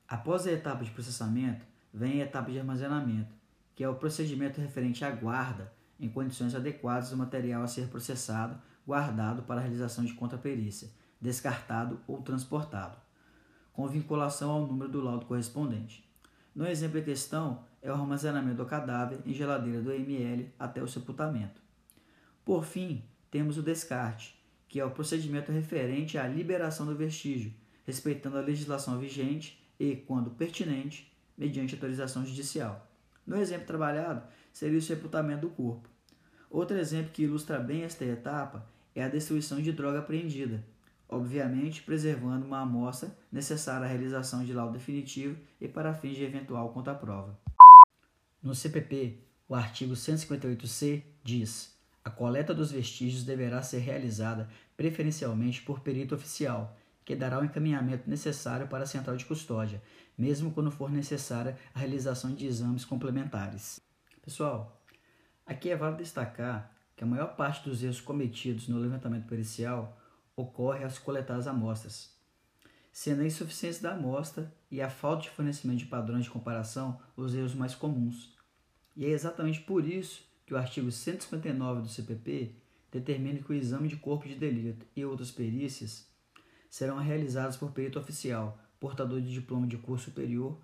Após 0.09 0.47
a 0.47 0.53
etapa 0.53 0.85
de 0.85 0.91
processamento, 0.91 1.65
vem 1.93 2.21
a 2.21 2.25
etapa 2.25 2.51
de 2.51 2.59
armazenamento, 2.59 3.35
que 3.77 3.85
é 3.85 3.89
o 3.89 3.95
procedimento 3.95 4.61
referente 4.61 5.05
à 5.05 5.11
guarda 5.11 5.73
em 5.99 6.09
condições 6.09 6.55
adequadas 6.55 7.11
do 7.11 7.17
material 7.17 7.63
a 7.63 7.69
ser 7.69 7.89
processado, 7.89 8.61
guardado 8.87 9.43
para 9.43 9.61
a 9.61 9.63
realização 9.63 10.05
de 10.05 10.15
contraperícia, 10.15 10.91
descartado 11.21 12.01
ou 12.09 12.23
transportado, 12.23 12.97
com 13.73 13.89
vinculação 13.89 14.51
ao 14.51 14.67
número 14.67 14.91
do 14.91 15.01
laudo 15.01 15.27
correspondente. 15.27 16.09
No 16.55 16.67
exemplo 16.67 16.99
em 16.99 17.05
questão, 17.05 17.65
é 17.81 17.91
o 17.91 17.95
armazenamento 17.95 18.57
do 18.57 18.67
cadáver 18.67 19.21
em 19.25 19.33
geladeira 19.33 19.81
do 19.81 19.93
ML 19.93 20.53
até 20.59 20.83
o 20.83 20.89
sepultamento. 20.89 21.61
Por 22.45 22.65
fim, 22.65 23.05
temos 23.31 23.57
o 23.57 23.63
descarte, 23.63 24.39
que 24.69 24.81
é 24.81 24.85
o 24.85 24.91
procedimento 24.91 25.53
referente 25.53 26.19
à 26.19 26.27
liberação 26.27 26.87
do 26.87 26.97
vestígio, 26.97 27.53
respeitando 27.87 28.37
a 28.37 28.43
legislação 28.43 28.99
vigente 28.99 29.63
e, 29.79 29.97
quando 29.97 30.31
pertinente, 30.31 31.11
mediante 31.37 31.75
autorização 31.75 32.25
judicial. 32.25 32.87
No 33.27 33.37
exemplo 33.37 33.67
trabalhado, 33.67 34.23
seria 34.53 34.79
o 34.79 34.83
sepultamento 34.83 35.43
do 35.43 35.51
corpo. 35.51 35.89
Outro 36.51 36.77
exemplo 36.77 37.13
que 37.13 37.23
ilustra 37.23 37.59
bem 37.59 37.83
esta 37.83 38.05
etapa 38.05 38.67
é 38.95 39.05
a 39.05 39.09
destruição 39.09 39.63
de 39.63 39.73
droga 39.73 40.01
apreendida, 40.01 40.65
obviamente 41.11 41.83
preservando 41.83 42.47
uma 42.47 42.61
amostra 42.61 43.15
necessária 43.31 43.87
à 43.87 43.89
realização 43.89 44.45
de 44.45 44.53
laudo 44.53 44.75
definitivo 44.75 45.37
e 45.61 45.67
para 45.67 45.93
fins 45.93 46.17
de 46.17 46.25
eventual 46.25 46.73
contraprova. 46.73 47.39
No 48.43 48.55
CPP, 48.55 49.19
o 49.49 49.55
artigo 49.55 49.95
158-C 49.95 51.03
diz: 51.23 51.77
a 52.05 52.09
coleta 52.09 52.55
dos 52.55 52.73
vestígios 52.73 53.25
deverá 53.25 53.63
ser 53.63 53.79
realizada 53.79 54.49
preferencialmente 54.77 55.61
por 55.61 55.81
perito 55.81 56.15
oficial, 56.15 56.77
que 57.05 57.17
dará 57.17 57.39
o 57.41 57.45
encaminhamento 57.45 58.09
necessário 58.09 58.69
para 58.69 58.85
a 58.85 58.87
central 58.87 59.17
de 59.17 59.27
custódia, 59.27 59.83
mesmo 60.17 60.53
quando 60.53 60.71
for 60.71 60.91
necessária 60.91 61.59
a 61.75 61.81
realização 61.81 62.35
de 62.35 62.47
exames 62.47 62.85
complementares. 62.85 63.81
Pessoal, 64.23 64.81
aqui 65.45 65.71
é 65.71 65.77
válido 65.77 66.03
destacar 66.03 66.75
que 66.97 67.05
a 67.05 67.07
maior 67.07 67.35
parte 67.37 67.69
dos 67.69 67.83
erros 67.83 68.01
cometidos 68.01 68.69
no 68.69 68.79
levantamento 68.79 69.27
pericial 69.27 70.00
ocorre 70.37 70.85
ao 70.85 70.91
coletar 71.05 71.37
as 71.37 71.47
amostras, 71.47 72.15
sendo 72.93 73.23
a 73.23 73.27
insuficiência 73.27 73.83
da 73.83 73.95
amostra 73.95 74.53
e 74.71 74.81
a 74.81 74.91
falta 74.91 75.23
de 75.23 75.31
fornecimento 75.31 75.79
de 75.79 75.87
padrões 75.87 76.25
de 76.25 76.31
comparação 76.31 77.01
os 77.17 77.35
erros 77.35 77.55
mais 77.55 77.75
comuns. 77.75 78.35
E 78.97 79.05
é 79.05 79.09
exatamente 79.09 79.61
por 79.61 79.87
isso 79.87 80.23
que 80.47 80.55
o 80.55 80.59
artigo 80.59 80.91
159 80.91 81.83
do 81.83 81.89
CPP 81.89 82.55
determina 82.91 83.41
que 83.41 83.53
o 83.53 83.55
exame 83.55 83.89
de 83.89 83.97
corpo 83.97 84.27
de 84.27 84.35
delito 84.35 84.85
e 84.97 85.05
outras 85.05 85.31
perícias 85.31 86.09
serão 86.69 86.99
realizados 86.99 87.57
por 87.57 87.71
perito 87.71 87.99
oficial, 87.99 88.59
portador 88.79 89.21
de 89.21 89.33
diploma 89.33 89.67
de 89.67 89.77
curso 89.77 90.07
superior 90.07 90.59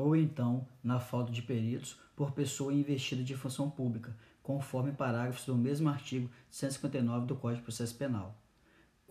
ou 0.00 0.16
então, 0.16 0.66
na 0.82 0.98
falta 0.98 1.30
de 1.30 1.42
peritos, 1.42 1.98
por 2.16 2.32
pessoa 2.32 2.72
investida 2.72 3.22
de 3.22 3.36
função 3.36 3.68
pública, 3.68 4.16
conforme 4.42 4.92
parágrafos 4.92 5.44
do 5.44 5.54
mesmo 5.54 5.88
artigo 5.88 6.30
159 6.50 7.26
do 7.26 7.36
Código 7.36 7.58
de 7.58 7.64
Processo 7.64 7.94
Penal. 7.96 8.39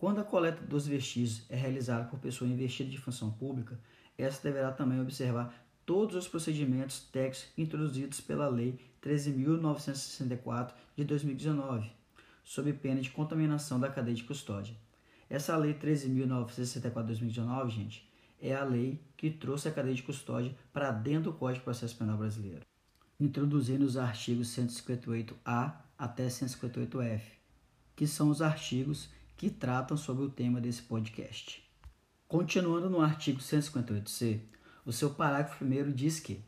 Quando 0.00 0.18
a 0.18 0.24
coleta 0.24 0.64
dos 0.64 0.86
vestígios 0.86 1.42
é 1.50 1.54
realizada 1.54 2.06
por 2.06 2.18
pessoa 2.18 2.50
investida 2.50 2.88
de 2.88 2.96
função 2.96 3.30
pública, 3.30 3.78
essa 4.16 4.42
deverá 4.42 4.72
também 4.72 4.98
observar 4.98 5.54
todos 5.84 6.16
os 6.16 6.26
procedimentos 6.26 7.00
técnicos 7.12 7.52
introduzidos 7.54 8.18
pela 8.18 8.48
Lei 8.48 8.80
13.964 9.04 10.72
de 10.96 11.04
2019, 11.04 11.92
sob 12.42 12.72
pena 12.72 13.02
de 13.02 13.10
contaminação 13.10 13.78
da 13.78 13.90
cadeia 13.90 14.16
de 14.16 14.24
custódia. 14.24 14.74
Essa 15.28 15.54
Lei 15.54 15.74
13.964 15.74 17.00
de 17.02 17.06
2019, 17.08 17.70
gente, 17.70 18.10
é 18.40 18.54
a 18.54 18.64
lei 18.64 18.98
que 19.18 19.28
trouxe 19.28 19.68
a 19.68 19.70
cadeia 19.70 19.94
de 19.94 20.02
custódia 20.02 20.56
para 20.72 20.92
dentro 20.92 21.30
do 21.30 21.36
Código 21.36 21.58
de 21.58 21.64
Processo 21.64 21.98
Penal 21.98 22.16
brasileiro, 22.16 22.64
introduzindo 23.20 23.84
os 23.84 23.98
artigos 23.98 24.48
158A 24.48 25.74
até 25.98 26.26
158F, 26.26 27.20
que 27.94 28.06
são 28.06 28.30
os 28.30 28.40
artigos 28.40 29.10
que 29.40 29.48
tratam 29.48 29.96
sobre 29.96 30.22
o 30.22 30.28
tema 30.28 30.60
desse 30.60 30.82
podcast. 30.82 31.66
Continuando 32.28 32.90
no 32.90 33.00
artigo 33.00 33.40
158c, 33.40 34.38
o 34.84 34.92
seu 34.92 35.14
parágrafo 35.14 35.64
1 35.64 35.92
diz 35.92 36.20
que 36.20 36.44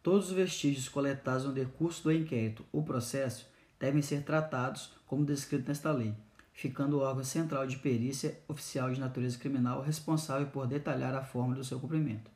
todos 0.00 0.28
os 0.28 0.32
vestígios 0.32 0.88
coletados 0.88 1.44
no 1.44 1.52
decurso 1.52 2.04
do 2.04 2.12
inquérito 2.12 2.64
ou 2.70 2.84
processo 2.84 3.48
devem 3.80 4.00
ser 4.00 4.22
tratados 4.22 4.92
como 5.06 5.24
descrito 5.24 5.66
nesta 5.66 5.90
lei, 5.90 6.14
ficando 6.52 6.98
o 6.98 7.00
órgão 7.00 7.24
central 7.24 7.66
de 7.66 7.78
perícia 7.78 8.38
oficial 8.46 8.92
de 8.92 9.00
natureza 9.00 9.36
criminal 9.36 9.82
responsável 9.82 10.46
por 10.46 10.68
detalhar 10.68 11.16
a 11.16 11.24
forma 11.24 11.56
do 11.56 11.64
seu 11.64 11.80
cumprimento. 11.80 12.30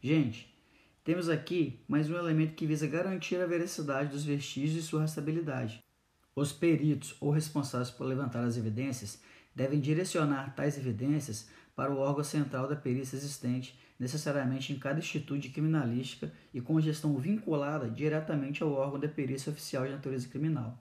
Gente, 0.00 0.48
temos 1.02 1.28
aqui 1.28 1.80
mais 1.88 2.08
um 2.08 2.16
elemento 2.16 2.54
que 2.54 2.66
visa 2.66 2.86
garantir 2.86 3.40
a 3.40 3.46
veracidade 3.46 4.12
dos 4.12 4.24
vestígios 4.24 4.84
e 4.84 4.86
sua 4.86 5.00
rastreabilidade. 5.00 5.82
Os 6.36 6.52
peritos 6.52 7.16
ou 7.20 7.30
responsáveis 7.30 7.90
por 7.90 8.04
levantar 8.04 8.44
as 8.44 8.56
evidências 8.56 9.22
devem 9.54 9.78
direcionar 9.78 10.54
tais 10.54 10.76
evidências 10.76 11.48
para 11.76 11.92
o 11.92 11.98
órgão 11.98 12.24
central 12.24 12.68
da 12.68 12.76
perícia 12.76 13.16
existente, 13.16 13.78
necessariamente 13.98 14.72
em 14.72 14.78
cada 14.78 14.98
instituto 14.98 15.38
de 15.38 15.48
criminalística 15.48 16.32
e 16.52 16.60
com 16.60 16.80
gestão 16.80 17.16
vinculada 17.16 17.88
diretamente 17.88 18.62
ao 18.62 18.72
órgão 18.72 18.98
da 18.98 19.08
perícia 19.08 19.52
oficial 19.52 19.84
de 19.84 19.92
natureza 19.92 20.28
criminal. 20.28 20.78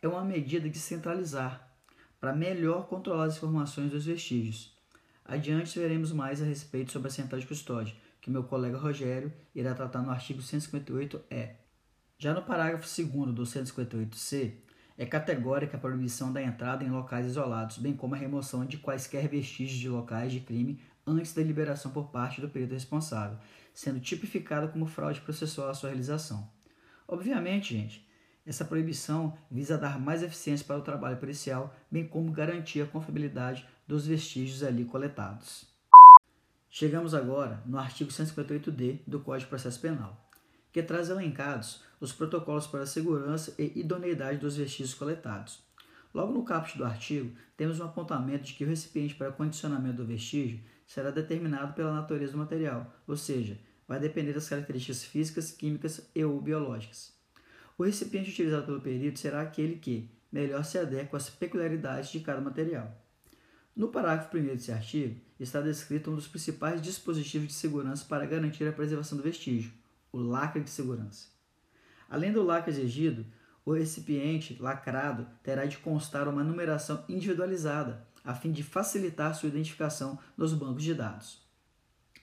É 0.00 0.06
uma 0.06 0.24
medida 0.24 0.68
de 0.68 0.78
centralizar, 0.78 1.68
para 2.20 2.32
melhor 2.32 2.86
controlar 2.86 3.24
as 3.24 3.36
informações 3.36 3.90
dos 3.90 4.06
vestígios. 4.06 4.74
Adiante 5.24 5.78
veremos 5.78 6.12
mais 6.12 6.40
a 6.40 6.44
respeito 6.44 6.92
sobre 6.92 7.08
a 7.08 7.10
central 7.10 7.40
de 7.40 7.46
custódia, 7.46 7.94
que 8.20 8.30
meu 8.30 8.44
colega 8.44 8.78
Rogério 8.78 9.32
irá 9.54 9.74
tratar 9.74 10.02
no 10.02 10.10
artigo 10.10 10.40
158-E. 10.40 11.56
Já 12.18 12.32
no 12.32 12.42
parágrafo 12.42 12.86
2 12.86 13.34
do 13.34 13.42
158-C, 13.42 14.58
é 14.96 15.04
categórica 15.04 15.76
a 15.76 15.80
proibição 15.80 16.32
da 16.32 16.42
entrada 16.42 16.84
em 16.84 16.90
locais 16.90 17.26
isolados, 17.26 17.78
bem 17.78 17.94
como 17.94 18.14
a 18.14 18.18
remoção 18.18 18.64
de 18.64 18.78
quaisquer 18.78 19.28
vestígios 19.28 19.78
de 19.78 19.88
locais 19.88 20.32
de 20.32 20.40
crime 20.40 20.80
antes 21.06 21.34
da 21.34 21.42
liberação 21.42 21.90
por 21.90 22.10
parte 22.10 22.40
do 22.40 22.48
perito 22.48 22.74
responsável, 22.74 23.38
sendo 23.72 24.00
tipificada 24.00 24.68
como 24.68 24.86
fraude 24.86 25.20
processual 25.20 25.68
à 25.68 25.74
sua 25.74 25.90
realização. 25.90 26.48
Obviamente, 27.06 27.76
gente, 27.76 28.08
essa 28.46 28.64
proibição 28.64 29.36
visa 29.50 29.76
dar 29.76 29.98
mais 29.98 30.22
eficiência 30.22 30.64
para 30.66 30.78
o 30.78 30.82
trabalho 30.82 31.16
policial, 31.16 31.74
bem 31.90 32.06
como 32.06 32.30
garantir 32.30 32.80
a 32.80 32.86
confiabilidade 32.86 33.66
dos 33.86 34.06
vestígios 34.06 34.62
ali 34.62 34.84
coletados. 34.84 35.66
Chegamos 36.70 37.14
agora 37.14 37.62
no 37.66 37.78
artigo 37.78 38.10
158-D 38.10 39.02
do 39.06 39.20
Código 39.20 39.44
de 39.44 39.50
Processo 39.50 39.80
Penal 39.80 40.24
que 40.74 40.82
traz 40.82 41.08
elencados 41.08 41.84
os 42.04 42.12
protocolos 42.12 42.66
para 42.66 42.82
a 42.82 42.86
segurança 42.86 43.54
e 43.58 43.80
idoneidade 43.80 44.38
dos 44.38 44.56
vestígios 44.56 44.94
coletados. 44.94 45.62
Logo 46.12 46.32
no 46.32 46.44
caput 46.44 46.78
do 46.78 46.84
artigo, 46.84 47.34
temos 47.56 47.80
um 47.80 47.84
apontamento 47.84 48.44
de 48.44 48.54
que 48.54 48.64
o 48.64 48.68
recipiente 48.68 49.14
para 49.14 49.32
condicionamento 49.32 49.96
do 49.96 50.06
vestígio 50.06 50.60
será 50.86 51.10
determinado 51.10 51.72
pela 51.72 51.92
natureza 51.92 52.32
do 52.32 52.38
material, 52.38 52.94
ou 53.06 53.16
seja, 53.16 53.58
vai 53.88 53.98
depender 53.98 54.32
das 54.32 54.48
características 54.48 55.04
físicas, 55.04 55.50
químicas 55.50 56.08
e 56.14 56.24
ou 56.24 56.40
biológicas. 56.40 57.12
O 57.76 57.84
recipiente 57.84 58.30
utilizado 58.30 58.66
pelo 58.66 58.80
perito 58.80 59.18
será 59.18 59.40
aquele 59.42 59.76
que 59.76 60.08
melhor 60.30 60.64
se 60.64 60.78
adequa 60.78 61.16
às 61.16 61.28
peculiaridades 61.28 62.10
de 62.10 62.20
cada 62.20 62.40
material. 62.40 62.96
No 63.74 63.88
parágrafo 63.88 64.36
1 64.36 64.42
desse 64.42 64.70
artigo, 64.70 65.20
está 65.40 65.60
descrito 65.60 66.10
um 66.10 66.14
dos 66.14 66.28
principais 66.28 66.80
dispositivos 66.80 67.48
de 67.48 67.54
segurança 67.54 68.04
para 68.04 68.24
garantir 68.24 68.68
a 68.68 68.72
preservação 68.72 69.18
do 69.18 69.24
vestígio, 69.24 69.72
o 70.12 70.18
lacre 70.18 70.62
de 70.62 70.70
segurança. 70.70 71.33
Além 72.08 72.32
do 72.32 72.42
lacre 72.42 72.70
exigido, 72.70 73.26
o 73.64 73.72
recipiente 73.72 74.56
lacrado 74.60 75.26
terá 75.42 75.64
de 75.64 75.78
constar 75.78 76.28
uma 76.28 76.44
numeração 76.44 77.04
individualizada, 77.08 78.06
a 78.24 78.34
fim 78.34 78.52
de 78.52 78.62
facilitar 78.62 79.34
sua 79.34 79.48
identificação 79.48 80.18
nos 80.36 80.52
bancos 80.52 80.82
de 80.82 80.94
dados. 80.94 81.42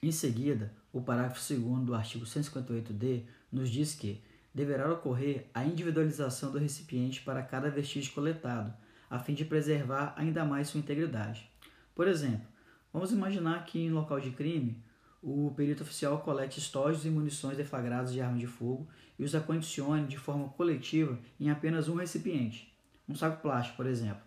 Em 0.02 0.12
seguida, 0.12 0.72
o 0.92 1.00
parágrafo 1.00 1.40
2 1.54 1.84
do 1.84 1.94
artigo 1.94 2.24
158-D 2.24 3.24
nos 3.50 3.70
diz 3.70 3.94
que 3.94 4.22
deverá 4.54 4.92
ocorrer 4.92 5.48
a 5.54 5.64
individualização 5.64 6.52
do 6.52 6.58
recipiente 6.58 7.22
para 7.22 7.42
cada 7.42 7.70
vestígio 7.70 8.12
coletado, 8.12 8.74
a 9.08 9.18
fim 9.18 9.34
de 9.34 9.44
preservar 9.44 10.14
ainda 10.16 10.44
mais 10.44 10.68
sua 10.68 10.80
integridade. 10.80 11.48
Por 11.94 12.08
exemplo, 12.08 12.46
vamos 12.92 13.12
imaginar 13.12 13.64
que 13.64 13.78
em 13.78 13.90
local 13.90 14.20
de 14.20 14.30
crime 14.30 14.82
o 15.22 15.52
perito 15.54 15.84
oficial 15.84 16.18
colete 16.20 16.58
estojos 16.58 17.06
e 17.06 17.10
munições 17.10 17.56
deflagradas 17.56 18.12
de 18.12 18.20
arma 18.20 18.38
de 18.38 18.46
fogo 18.46 18.88
e 19.18 19.24
os 19.24 19.34
acondicione 19.34 20.06
de 20.06 20.18
forma 20.18 20.48
coletiva 20.48 21.18
em 21.38 21.48
apenas 21.48 21.88
um 21.88 21.94
recipiente, 21.94 22.76
um 23.08 23.14
saco 23.14 23.40
plástico, 23.40 23.76
por 23.76 23.86
exemplo, 23.86 24.22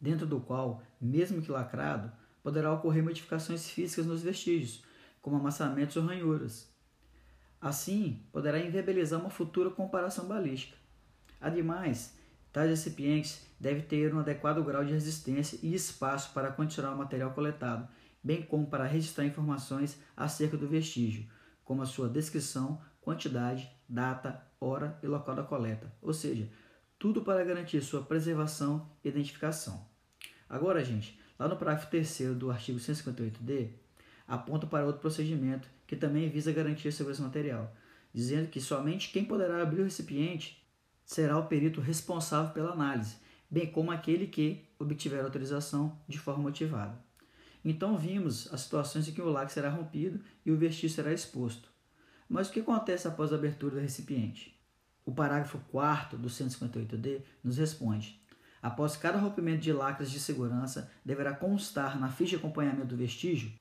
dentro 0.00 0.26
do 0.26 0.40
qual, 0.40 0.82
mesmo 1.00 1.40
que 1.40 1.52
lacrado, 1.52 2.10
poderá 2.42 2.72
ocorrer 2.72 3.04
modificações 3.04 3.70
físicas 3.70 4.04
nos 4.04 4.22
vestígios, 4.22 4.82
como 5.22 5.36
amassamentos 5.36 5.96
ou 5.96 6.04
ranhuras. 6.04 6.68
Assim, 7.60 8.22
poderá 8.32 8.58
inviabilizar 8.58 9.20
uma 9.20 9.30
futura 9.30 9.70
comparação 9.70 10.26
balística. 10.26 10.76
Ademais, 11.40 12.16
Tais 12.56 12.70
recipientes 12.70 13.46
devem 13.60 13.82
ter 13.82 14.14
um 14.14 14.18
adequado 14.18 14.64
grau 14.64 14.82
de 14.82 14.94
resistência 14.94 15.58
e 15.62 15.74
espaço 15.74 16.32
para 16.32 16.50
condicionar 16.50 16.94
o 16.94 16.96
material 16.96 17.32
coletado, 17.32 17.86
bem 18.26 18.42
como 18.42 18.66
para 18.66 18.84
registrar 18.84 19.24
informações 19.24 20.00
acerca 20.16 20.56
do 20.56 20.66
vestígio, 20.66 21.28
como 21.64 21.80
a 21.80 21.86
sua 21.86 22.08
descrição, 22.08 22.80
quantidade, 23.00 23.70
data, 23.88 24.44
hora 24.60 24.98
e 25.00 25.06
local 25.06 25.36
da 25.36 25.44
coleta, 25.44 25.92
ou 26.02 26.12
seja, 26.12 26.50
tudo 26.98 27.22
para 27.22 27.44
garantir 27.44 27.80
sua 27.82 28.02
preservação 28.02 28.90
e 29.04 29.08
identificação. 29.08 29.86
Agora, 30.48 30.84
gente, 30.84 31.16
lá 31.38 31.46
no 31.46 31.56
parágrafo 31.56 31.88
3 31.88 32.34
do 32.34 32.50
artigo 32.50 32.80
158D, 32.80 33.70
aponta 34.26 34.66
para 34.66 34.84
outro 34.84 35.00
procedimento 35.00 35.68
que 35.86 35.94
também 35.94 36.28
visa 36.28 36.50
garantir 36.50 36.88
a 36.88 36.92
segurança 36.92 37.22
material, 37.22 37.72
dizendo 38.12 38.48
que 38.48 38.60
somente 38.60 39.12
quem 39.12 39.24
poderá 39.24 39.62
abrir 39.62 39.82
o 39.82 39.84
recipiente 39.84 40.66
será 41.04 41.38
o 41.38 41.46
perito 41.46 41.80
responsável 41.80 42.52
pela 42.52 42.72
análise, 42.72 43.18
bem 43.48 43.70
como 43.70 43.92
aquele 43.92 44.26
que 44.26 44.64
obtiver 44.80 45.22
autorização 45.22 45.96
de 46.08 46.18
forma 46.18 46.42
motivada. 46.42 47.06
Então 47.68 47.98
vimos 47.98 48.46
as 48.54 48.60
situações 48.60 49.08
em 49.08 49.12
que 49.12 49.20
o 49.20 49.28
lacre 49.28 49.52
será 49.52 49.68
rompido 49.68 50.20
e 50.44 50.52
o 50.52 50.56
vestígio 50.56 50.94
será 50.94 51.12
exposto. 51.12 51.68
Mas 52.28 52.48
o 52.48 52.52
que 52.52 52.60
acontece 52.60 53.08
após 53.08 53.32
a 53.32 53.34
abertura 53.34 53.74
do 53.74 53.80
recipiente? 53.80 54.56
O 55.04 55.10
parágrafo 55.10 55.58
4 55.72 56.16
do 56.16 56.28
158D 56.28 57.22
nos 57.42 57.58
responde: 57.58 58.22
após 58.62 58.96
cada 58.96 59.18
rompimento 59.18 59.62
de 59.62 59.72
lacres 59.72 60.12
de 60.12 60.20
segurança, 60.20 60.92
deverá 61.04 61.34
constar 61.34 61.98
na 61.98 62.08
ficha 62.08 62.30
de 62.30 62.36
acompanhamento 62.36 62.86
do 62.86 62.96
vestígio, 62.96 63.52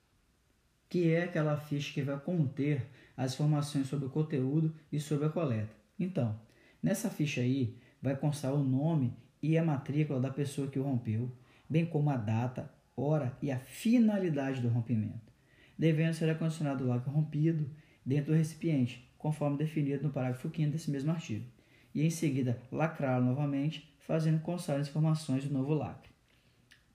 que 0.88 1.12
é 1.12 1.24
aquela 1.24 1.58
ficha 1.58 1.92
que 1.92 2.04
vai 2.04 2.20
conter 2.20 2.88
as 3.18 3.34
informações 3.34 3.88
sobre 3.88 4.06
o 4.06 4.12
conteúdo 4.12 4.72
e 4.92 5.00
sobre 5.00 5.26
a 5.26 5.30
coleta. 5.30 5.76
Então, 6.00 6.40
nessa 6.82 7.10
ficha 7.10 7.42
aí 7.42 7.76
vai 8.00 8.16
constar 8.16 8.54
o 8.54 8.64
nome 8.64 9.18
e 9.42 9.58
a 9.58 9.66
matrícula 9.66 10.20
da 10.20 10.30
pessoa 10.30 10.68
que 10.68 10.78
o 10.78 10.84
rompeu, 10.84 11.32
bem 11.68 11.88
como 11.88 12.12
a 12.12 12.18
data, 12.18 12.75
hora 12.96 13.38
e 13.42 13.52
a 13.52 13.60
finalidade 13.60 14.62
do 14.62 14.70
rompimento, 14.70 15.34
devendo 15.78 16.14
ser 16.14 16.30
acondicionado 16.30 16.84
o 16.84 16.88
lacre 16.88 17.12
rompido 17.12 17.70
dentro 18.06 18.32
do 18.34 18.38
recipiente, 18.38 19.10
conforme 19.18 19.58
definido 19.58 20.04
no 20.04 20.14
parágrafo 20.14 20.50
5 20.50 20.72
desse 20.72 20.92
mesmo 20.92 21.12
artigo, 21.12 21.46
e 21.94 22.04
em 22.04 22.10
seguida 22.10 22.62
lacrá-lo 22.72 23.26
novamente, 23.26 23.94
fazendo 24.00 24.42
constar 24.42 24.80
as 24.80 24.88
informações 24.88 25.46
do 25.46 25.54
novo 25.54 25.74
lacre. 25.74 26.12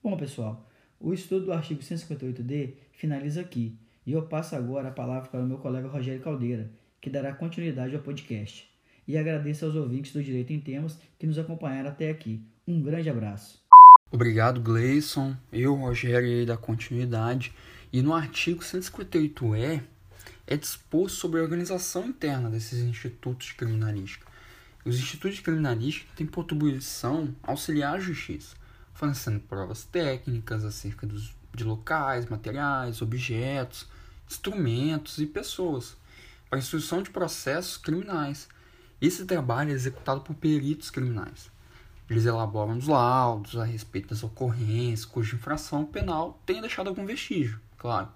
Bom, 0.01 0.15
pessoal, 0.17 0.67
o 0.99 1.13
estudo 1.13 1.47
do 1.47 1.53
artigo 1.53 1.81
158D 1.81 2.73
finaliza 2.93 3.41
aqui, 3.41 3.77
e 4.05 4.13
eu 4.13 4.27
passo 4.27 4.55
agora 4.55 4.89
a 4.89 4.93
palavra 4.93 5.29
para 5.29 5.43
o 5.43 5.47
meu 5.47 5.57
colega 5.57 5.87
Rogério 5.87 6.21
Caldeira, 6.21 6.71
que 6.99 7.09
dará 7.09 7.33
continuidade 7.33 7.95
ao 7.95 8.01
podcast. 8.01 8.69
E 9.07 9.17
agradeço 9.17 9.65
aos 9.65 9.75
ouvintes 9.75 10.13
do 10.13 10.23
Direito 10.23 10.53
em 10.53 10.59
Temas 10.59 10.99
que 11.19 11.27
nos 11.27 11.37
acompanharam 11.37 11.89
até 11.89 12.09
aqui. 12.09 12.45
Um 12.67 12.81
grande 12.81 13.09
abraço. 13.09 13.60
Obrigado, 14.11 14.59
Gleison. 14.59 15.37
Eu, 15.53 15.73
Rogério, 15.73 16.45
dar 16.45 16.57
continuidade. 16.57 17.53
E 17.93 18.01
no 18.01 18.13
artigo 18.13 18.61
158E, 18.61 19.81
é 20.45 20.57
disposto 20.57 21.15
sobre 21.15 21.39
a 21.39 21.43
organização 21.43 22.07
interna 22.07 22.49
desses 22.49 22.79
institutos 22.79 23.47
de 23.47 23.53
criminalística. 23.53 24.27
Os 24.83 24.99
institutos 24.99 25.37
de 25.37 25.41
criminalística 25.41 26.11
têm 26.13 26.27
por 26.27 26.41
atribuição 26.41 27.33
auxiliar 27.41 27.95
a 27.95 27.99
justiça, 27.99 28.57
fornecendo 28.93 29.39
provas 29.39 29.85
técnicas 29.85 30.65
acerca 30.65 31.07
dos, 31.07 31.33
de 31.55 31.63
locais, 31.63 32.25
materiais, 32.25 33.01
objetos, 33.01 33.87
instrumentos 34.29 35.19
e 35.19 35.25
pessoas 35.25 35.95
para 36.49 36.59
a 36.59 36.61
instrução 36.61 37.01
de 37.01 37.11
processos 37.11 37.77
criminais. 37.77 38.49
Esse 39.01 39.23
trabalho 39.23 39.69
é 39.69 39.73
executado 39.73 40.19
por 40.19 40.35
peritos 40.35 40.89
criminais. 40.89 41.49
Eles 42.11 42.25
elaboram 42.25 42.77
os 42.77 42.89
laudos 42.89 43.55
a 43.55 43.63
respeito 43.63 44.09
das 44.09 44.21
ocorrências 44.21 45.05
cuja 45.05 45.37
infração 45.37 45.85
penal 45.85 46.41
tenha 46.45 46.59
deixado 46.59 46.89
algum 46.89 47.05
vestígio, 47.05 47.57
claro. 47.77 48.09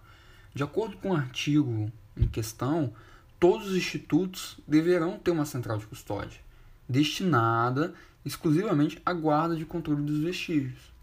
De 0.54 0.62
acordo 0.62 0.98
com 0.98 1.12
o 1.12 1.16
artigo 1.16 1.90
em 2.18 2.28
questão, 2.28 2.94
todos 3.40 3.70
os 3.70 3.78
institutos 3.78 4.60
deverão 4.68 5.18
ter 5.18 5.32
uma 5.32 5.46
central 5.46 5.78
de 5.78 5.88
custódia, 5.88 6.42
destinada 6.90 7.94
exclusivamente 8.26 9.02
à 9.06 9.14
guarda 9.14 9.56
de 9.56 9.64
controle 9.64 10.04
dos 10.04 10.20
vestígios. 10.20 10.94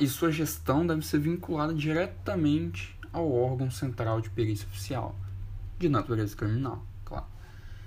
E 0.00 0.06
sua 0.06 0.32
gestão 0.32 0.86
deve 0.86 1.04
ser 1.04 1.18
vinculada 1.18 1.74
diretamente 1.74 2.98
ao 3.12 3.30
órgão 3.30 3.70
central 3.70 4.22
de 4.22 4.30
perícia 4.30 4.66
oficial, 4.66 5.14
de 5.78 5.90
natureza 5.90 6.34
criminal, 6.34 6.82
claro. 7.04 7.26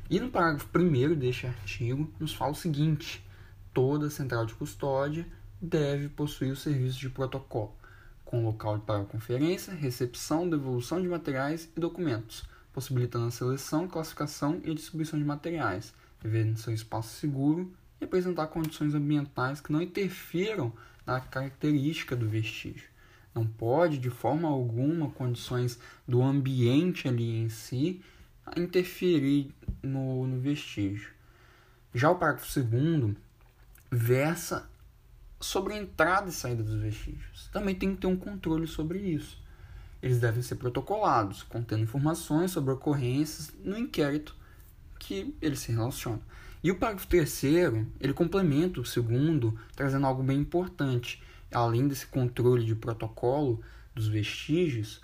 E 0.07 0.19
no 0.19 0.29
parágrafo 0.29 0.67
1 0.77 1.15
deste 1.15 1.47
artigo, 1.47 2.07
nos 2.19 2.31
fala 2.31 2.51
o 2.51 2.55
seguinte: 2.55 3.25
toda 3.73 4.09
central 4.09 4.45
de 4.45 4.53
custódia 4.53 5.25
deve 5.61 6.09
possuir 6.09 6.51
o 6.51 6.55
serviço 6.55 6.99
de 6.99 7.09
protocolo, 7.09 7.75
com 8.23 8.43
local 8.43 8.79
para 8.79 9.05
conferência, 9.05 9.73
recepção, 9.73 10.49
devolução 10.49 11.01
de 11.01 11.07
materiais 11.07 11.69
e 11.75 11.79
documentos, 11.79 12.43
possibilitando 12.73 13.27
a 13.27 13.31
seleção, 13.31 13.87
classificação 13.87 14.61
e 14.63 14.73
distribuição 14.73 15.17
de 15.17 15.25
materiais, 15.25 15.93
devendo 16.21 16.57
ser 16.57 16.71
um 16.71 16.73
espaço 16.73 17.15
seguro 17.15 17.73
e 17.99 18.05
apresentar 18.05 18.47
condições 18.47 18.93
ambientais 18.93 19.59
que 19.59 19.71
não 19.71 19.81
interfiram 19.81 20.71
na 21.05 21.19
característica 21.19 22.15
do 22.15 22.27
vestígio. 22.27 22.89
Não 23.33 23.45
pode, 23.45 23.97
de 23.97 24.09
forma 24.09 24.47
alguma, 24.47 25.09
condições 25.11 25.79
do 26.07 26.21
ambiente 26.21 27.07
ali 27.07 27.37
em 27.37 27.49
si 27.49 28.01
interferir 28.55 29.53
no, 29.81 30.25
no 30.25 30.39
vestígio. 30.39 31.11
Já 31.93 32.09
o 32.09 32.15
parágrafo 32.15 32.49
segundo 32.49 33.15
versa 33.91 34.69
sobre 35.39 35.73
a 35.73 35.77
entrada 35.77 36.29
e 36.29 36.33
saída 36.33 36.63
dos 36.63 36.75
vestígios. 36.75 37.49
Também 37.51 37.75
tem 37.75 37.93
que 37.93 38.01
ter 38.01 38.07
um 38.07 38.17
controle 38.17 38.67
sobre 38.67 38.99
isso. 38.99 39.41
Eles 40.01 40.19
devem 40.19 40.41
ser 40.41 40.55
protocolados, 40.55 41.43
contendo 41.43 41.83
informações 41.83 42.51
sobre 42.51 42.71
ocorrências 42.71 43.53
no 43.63 43.77
inquérito 43.77 44.35
que 44.99 45.35
eles 45.41 45.59
se 45.59 45.71
relacionam. 45.71 46.21
E 46.63 46.71
o 46.71 46.77
parágrafo 46.77 47.07
terceiro, 47.07 47.87
ele 47.99 48.13
complementa 48.13 48.79
o 48.79 48.85
segundo, 48.85 49.57
trazendo 49.75 50.05
algo 50.05 50.23
bem 50.23 50.39
importante. 50.39 51.21
Além 51.51 51.87
desse 51.87 52.07
controle 52.07 52.65
de 52.65 52.75
protocolo 52.75 53.61
dos 53.95 54.07
vestígios, 54.07 55.01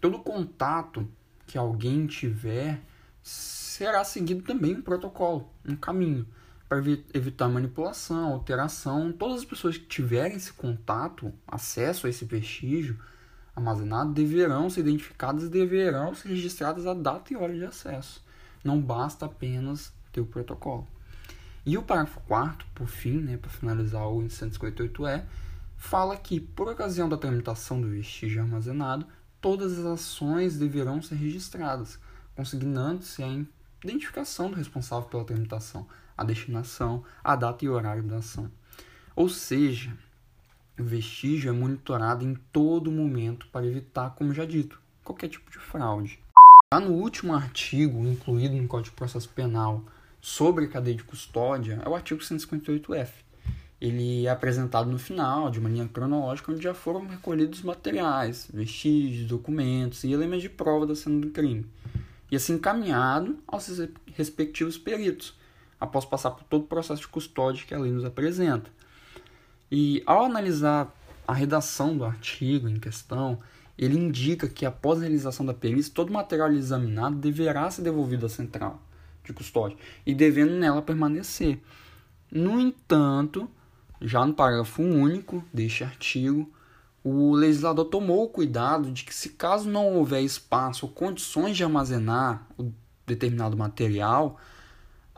todo 0.00 0.18
contato 0.18 1.08
que 1.46 1.56
alguém 1.56 2.06
tiver 2.06 2.82
será 3.22 4.04
seguido 4.04 4.42
também 4.42 4.76
um 4.76 4.82
protocolo, 4.82 5.48
um 5.64 5.76
caminho 5.76 6.26
para 6.68 6.78
evitar 7.14 7.48
manipulação, 7.48 8.32
alteração. 8.32 9.12
Todas 9.12 9.38
as 9.38 9.44
pessoas 9.44 9.76
que 9.76 9.86
tiverem 9.86 10.36
esse 10.36 10.52
contato, 10.52 11.32
acesso 11.46 12.06
a 12.06 12.10
esse 12.10 12.24
vestígio 12.24 12.98
armazenado, 13.54 14.12
deverão 14.12 14.68
ser 14.68 14.80
identificadas 14.80 15.44
e 15.44 15.48
deverão 15.48 16.14
ser 16.14 16.28
registradas 16.28 16.86
a 16.86 16.94
data 16.94 17.32
e 17.32 17.36
hora 17.36 17.54
de 17.54 17.64
acesso. 17.64 18.22
Não 18.64 18.80
basta 18.80 19.26
apenas 19.26 19.92
ter 20.12 20.20
o 20.20 20.26
protocolo. 20.26 20.86
E 21.64 21.76
o 21.76 21.82
parágrafo 21.82 22.20
4 22.28 22.66
por 22.74 22.86
fim, 22.86 23.18
né, 23.18 23.36
para 23.36 23.50
finalizar 23.50 24.06
o 24.06 24.22
158E, 24.22 25.24
fala 25.76 26.16
que, 26.16 26.40
por 26.40 26.68
ocasião 26.68 27.08
da 27.08 27.16
tramitação 27.16 27.80
do 27.80 27.88
vestígio 27.88 28.42
armazenado, 28.42 29.06
todas 29.40 29.78
as 29.78 29.84
ações 29.84 30.58
deverão 30.58 31.02
ser 31.02 31.16
registradas, 31.16 31.98
consignando-se 32.34 33.22
a 33.22 33.44
identificação 33.84 34.50
do 34.50 34.56
responsável 34.56 35.08
pela 35.08 35.24
tramitação, 35.24 35.86
a 36.16 36.24
destinação, 36.24 37.04
a 37.22 37.36
data 37.36 37.64
e 37.64 37.68
horário 37.68 38.02
da 38.02 38.16
ação. 38.16 38.50
Ou 39.14 39.28
seja, 39.28 39.96
o 40.78 40.84
vestígio 40.84 41.48
é 41.48 41.52
monitorado 41.52 42.24
em 42.24 42.34
todo 42.52 42.90
momento 42.90 43.46
para 43.48 43.66
evitar, 43.66 44.10
como 44.10 44.34
já 44.34 44.44
dito, 44.44 44.80
qualquer 45.02 45.28
tipo 45.28 45.50
de 45.50 45.58
fraude. 45.58 46.18
Já 46.72 46.80
no 46.80 46.92
último 46.92 47.34
artigo 47.34 48.06
incluído 48.06 48.56
no 48.56 48.68
Código 48.68 48.90
de 48.90 48.96
Processo 48.96 49.28
Penal 49.28 49.84
sobre 50.20 50.66
cadeia 50.66 50.96
de 50.96 51.04
custódia 51.04 51.80
é 51.84 51.88
o 51.88 51.94
artigo 51.94 52.20
158F. 52.20 53.10
Ele 53.80 54.26
é 54.26 54.30
apresentado 54.30 54.90
no 54.90 54.98
final, 54.98 55.50
de 55.50 55.58
uma 55.58 55.68
linha 55.68 55.86
cronológica, 55.86 56.50
onde 56.50 56.62
já 56.62 56.74
foram 56.74 57.06
recolhidos 57.06 57.62
materiais, 57.62 58.48
vestígios, 58.52 59.28
documentos 59.28 60.02
e 60.02 60.12
elementos 60.12 60.42
de 60.42 60.48
prova 60.48 60.86
da 60.86 60.94
cena 60.94 61.20
do 61.20 61.30
crime, 61.30 61.66
e 62.30 62.36
assim 62.36 62.54
encaminhado 62.54 63.38
aos 63.46 63.70
respectivos 64.14 64.78
peritos, 64.78 65.34
após 65.80 66.04
passar 66.04 66.30
por 66.30 66.44
todo 66.44 66.62
o 66.62 66.66
processo 66.66 67.02
de 67.02 67.08
custódia 67.08 67.64
que 67.66 67.74
a 67.74 67.78
lei 67.78 67.92
nos 67.92 68.04
apresenta. 68.04 68.70
E 69.70 70.02
ao 70.06 70.24
analisar 70.24 70.94
a 71.26 71.32
redação 71.32 71.96
do 71.96 72.04
artigo 72.04 72.68
em 72.68 72.78
questão, 72.78 73.38
ele 73.76 73.98
indica 73.98 74.48
que 74.48 74.64
após 74.64 74.98
a 74.98 75.02
realização 75.02 75.44
da 75.44 75.52
perícia, 75.52 75.92
todo 75.94 76.12
material 76.12 76.52
examinado 76.52 77.16
deverá 77.16 77.70
ser 77.70 77.82
devolvido 77.82 78.26
à 78.26 78.28
central 78.28 78.80
de 79.24 79.32
custódia 79.32 79.76
e 80.04 80.14
devendo 80.14 80.52
nela 80.52 80.80
permanecer. 80.80 81.60
No 82.30 82.60
entanto, 82.60 83.48
já 84.00 84.24
no 84.24 84.34
parágrafo 84.34 84.82
único 84.82 85.44
deste 85.52 85.84
artigo, 85.84 86.50
o 87.04 87.32
legislador 87.34 87.84
tomou 87.84 88.24
o 88.24 88.28
cuidado 88.28 88.90
de 88.90 89.04
que, 89.04 89.14
se 89.14 89.30
caso 89.30 89.68
não 89.68 89.94
houver 89.94 90.22
espaço 90.22 90.86
ou 90.86 90.92
condições 90.92 91.56
de 91.56 91.62
armazenar 91.62 92.46
o 92.58 92.72
determinado 93.06 93.56
material, 93.56 94.40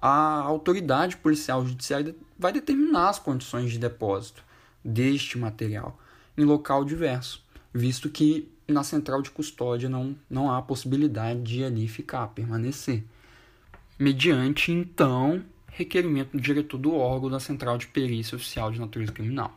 a 0.01 0.41
autoridade 0.41 1.17
policial 1.17 1.65
judiciária 1.67 2.15
vai 2.39 2.53
determinar 2.53 3.09
as 3.09 3.19
condições 3.19 3.71
de 3.71 3.79
depósito 3.79 4.45
deste 4.85 5.37
material 5.37 5.99
em 6.37 6.45
local 6.45 6.85
diverso, 6.85 7.45
visto 7.75 8.09
que 8.09 8.49
na 8.67 8.85
central 8.85 9.23
de 9.23 9.31
custódia 9.31 9.89
não, 9.89 10.15
não 10.31 10.51
há 10.51 10.63
possibilidade 10.63 11.43
de 11.43 11.65
ali 11.65 11.89
ficar, 11.89 12.29
permanecer. 12.29 13.03
Mediante, 13.99 14.71
então, 14.71 15.43
requerimento 15.67 16.33
do 16.37 16.41
diretor 16.41 16.79
do 16.79 16.95
órgão 16.95 17.31
da 17.31 17.41
Central 17.41 17.79
de 17.79 17.89
Perícia 17.89 18.37
Oficial 18.37 18.71
de 18.71 18.79
Natureza 18.79 19.11
Criminal. 19.11 19.53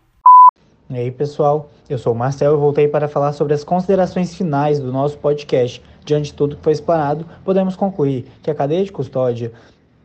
E 0.90 0.98
aí, 0.98 1.12
pessoal, 1.12 1.72
eu 1.88 1.98
sou 1.98 2.14
o 2.14 2.18
Marcel 2.18 2.54
e 2.54 2.58
voltei 2.58 2.88
para 2.88 3.08
falar 3.08 3.34
sobre 3.34 3.54
as 3.54 3.64
considerações 3.64 4.36
finais 4.36 4.80
do 4.80 4.92
nosso 4.92 5.18
podcast. 5.18 5.82
Diante 6.04 6.32
de 6.32 6.34
tudo 6.34 6.58
que 6.58 6.64
foi 6.64 6.74
explanado, 6.74 7.26
podemos 7.46 7.76
concluir 7.76 8.26
que 8.42 8.50
a 8.50 8.56
cadeia 8.56 8.84
de 8.84 8.92
custódia 8.92 9.54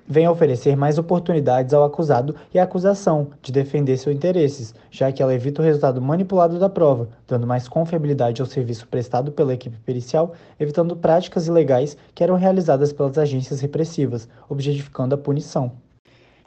vem 0.09 0.29
oferecer 0.29 0.77
mais 0.77 0.99
oportunidades 0.99 1.75
ao 1.75 1.85
acusado 1.85 2.35
e 2.55 2.59
à 2.59 2.62
acusação 2.62 3.29
de 3.42 3.51
defender 3.51 3.97
seus 3.97 4.14
interesses, 4.14 4.75
já 4.90 5.11
que 5.11 5.23
ela 5.23 5.35
evita 5.35 5.61
o 5.61 5.64
resultado 5.64 6.01
manipulado 6.01 6.59
da 6.59 6.69
prova, 6.69 7.09
dando 7.27 7.47
mais 7.47 7.69
confiabilidade 7.69 8.40
ao 8.40 8.47
serviço 8.47 8.87
prestado 8.87 9.33
pela 9.33 9.55
equipe 9.55 9.77
pericial, 9.79 10.35
evitando 10.59 10.97
práticas 10.97 11.47
ilegais 11.47 11.97
que 12.14 12.23
eram 12.23 12.37
realizadas 12.37 12.92
pelas 12.92 13.19
agências 13.19 13.61
repressivas, 13.61 14.29
objetificando 14.49 15.14
a 15.14 15.19
punição. 15.19 15.73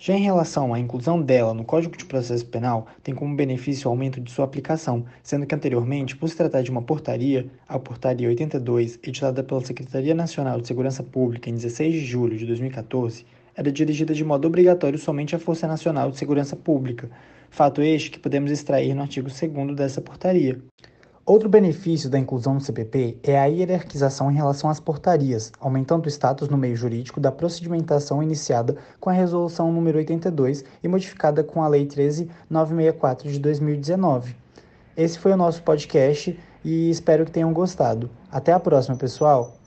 Já 0.02 0.14
em 0.14 0.24
relação 0.24 0.74
à 0.74 0.80
inclusão 0.80 1.22
dela 1.22 1.54
no 1.54 1.66
Código 1.66 1.98
de 1.98 2.06
Processo 2.06 2.46
Penal, 2.46 2.88
tem 3.04 3.14
como 3.14 3.36
benefício 3.36 3.86
o 3.86 3.92
aumento 3.92 4.22
de 4.22 4.32
sua 4.32 4.46
aplicação, 4.46 5.04
sendo 5.22 5.46
que 5.46 5.54
anteriormente, 5.54 6.16
por 6.16 6.30
se 6.30 6.38
tratar 6.38 6.62
de 6.62 6.72
uma 6.72 6.82
portaria, 6.82 7.48
a 7.68 7.78
Portaria 7.78 8.30
82, 8.30 8.98
editada 9.04 9.44
pela 9.44 9.60
Secretaria 9.60 10.16
Nacional 10.16 10.62
de 10.62 10.68
Segurança 10.68 11.04
Pública 11.04 11.50
em 11.50 11.54
16 11.56 11.94
de 11.96 12.06
julho 12.06 12.38
de 12.38 12.46
2014, 12.46 13.26
era 13.56 13.72
dirigida 13.72 14.14
de 14.14 14.24
modo 14.24 14.48
obrigatório 14.48 14.98
somente 14.98 15.36
à 15.36 15.40
Força 15.40 15.68
Nacional 15.68 16.12
de 16.12 16.18
Segurança 16.18 16.56
Pública, 16.56 17.10
fato 17.50 17.82
este 17.82 18.12
que 18.12 18.20
podemos 18.20 18.52
extrair 18.52 18.94
no 18.94 19.02
artigo 19.02 19.30
2 19.30 19.76
dessa 19.76 20.02
portaria. 20.02 20.60
Outro 21.26 21.48
benefício 21.48 22.10
da 22.10 22.18
inclusão 22.18 22.56
no 22.56 22.62
CPP 22.62 23.20
é 23.22 23.38
a 23.38 23.46
hierarquização 23.46 24.32
em 24.32 24.36
relação 24.36 24.68
às 24.68 24.80
portarias, 24.80 25.52
aumentando 25.60 26.08
o 26.08 26.10
status 26.10 26.50
no 26.50 26.58
meio 26.58 26.76
jurídico 26.76 27.20
da 27.20 27.32
procedimentação 27.32 28.24
iniciada 28.24 28.76
com 29.00 29.12
a 29.12 29.14
Resolução 29.14 29.72
nº 29.72 29.96
82 29.96 30.66
e 30.82 30.88
modificada 30.88 31.44
com 31.44 31.62
a 31.62 31.68
Lei 31.68 31.86
13964 31.86 33.32
de 33.32 33.38
2019. 33.38 34.36
Esse 34.98 35.20
foi 35.20 35.32
o 35.32 35.38
nosso 35.38 35.62
podcast 35.62 36.36
e 36.66 36.90
espero 36.90 37.26
que 37.26 37.32
tenham 37.32 37.54
gostado. 37.54 38.10
Até 38.32 38.52
a 38.52 38.60
próxima, 38.60 38.98
pessoal! 38.98 39.59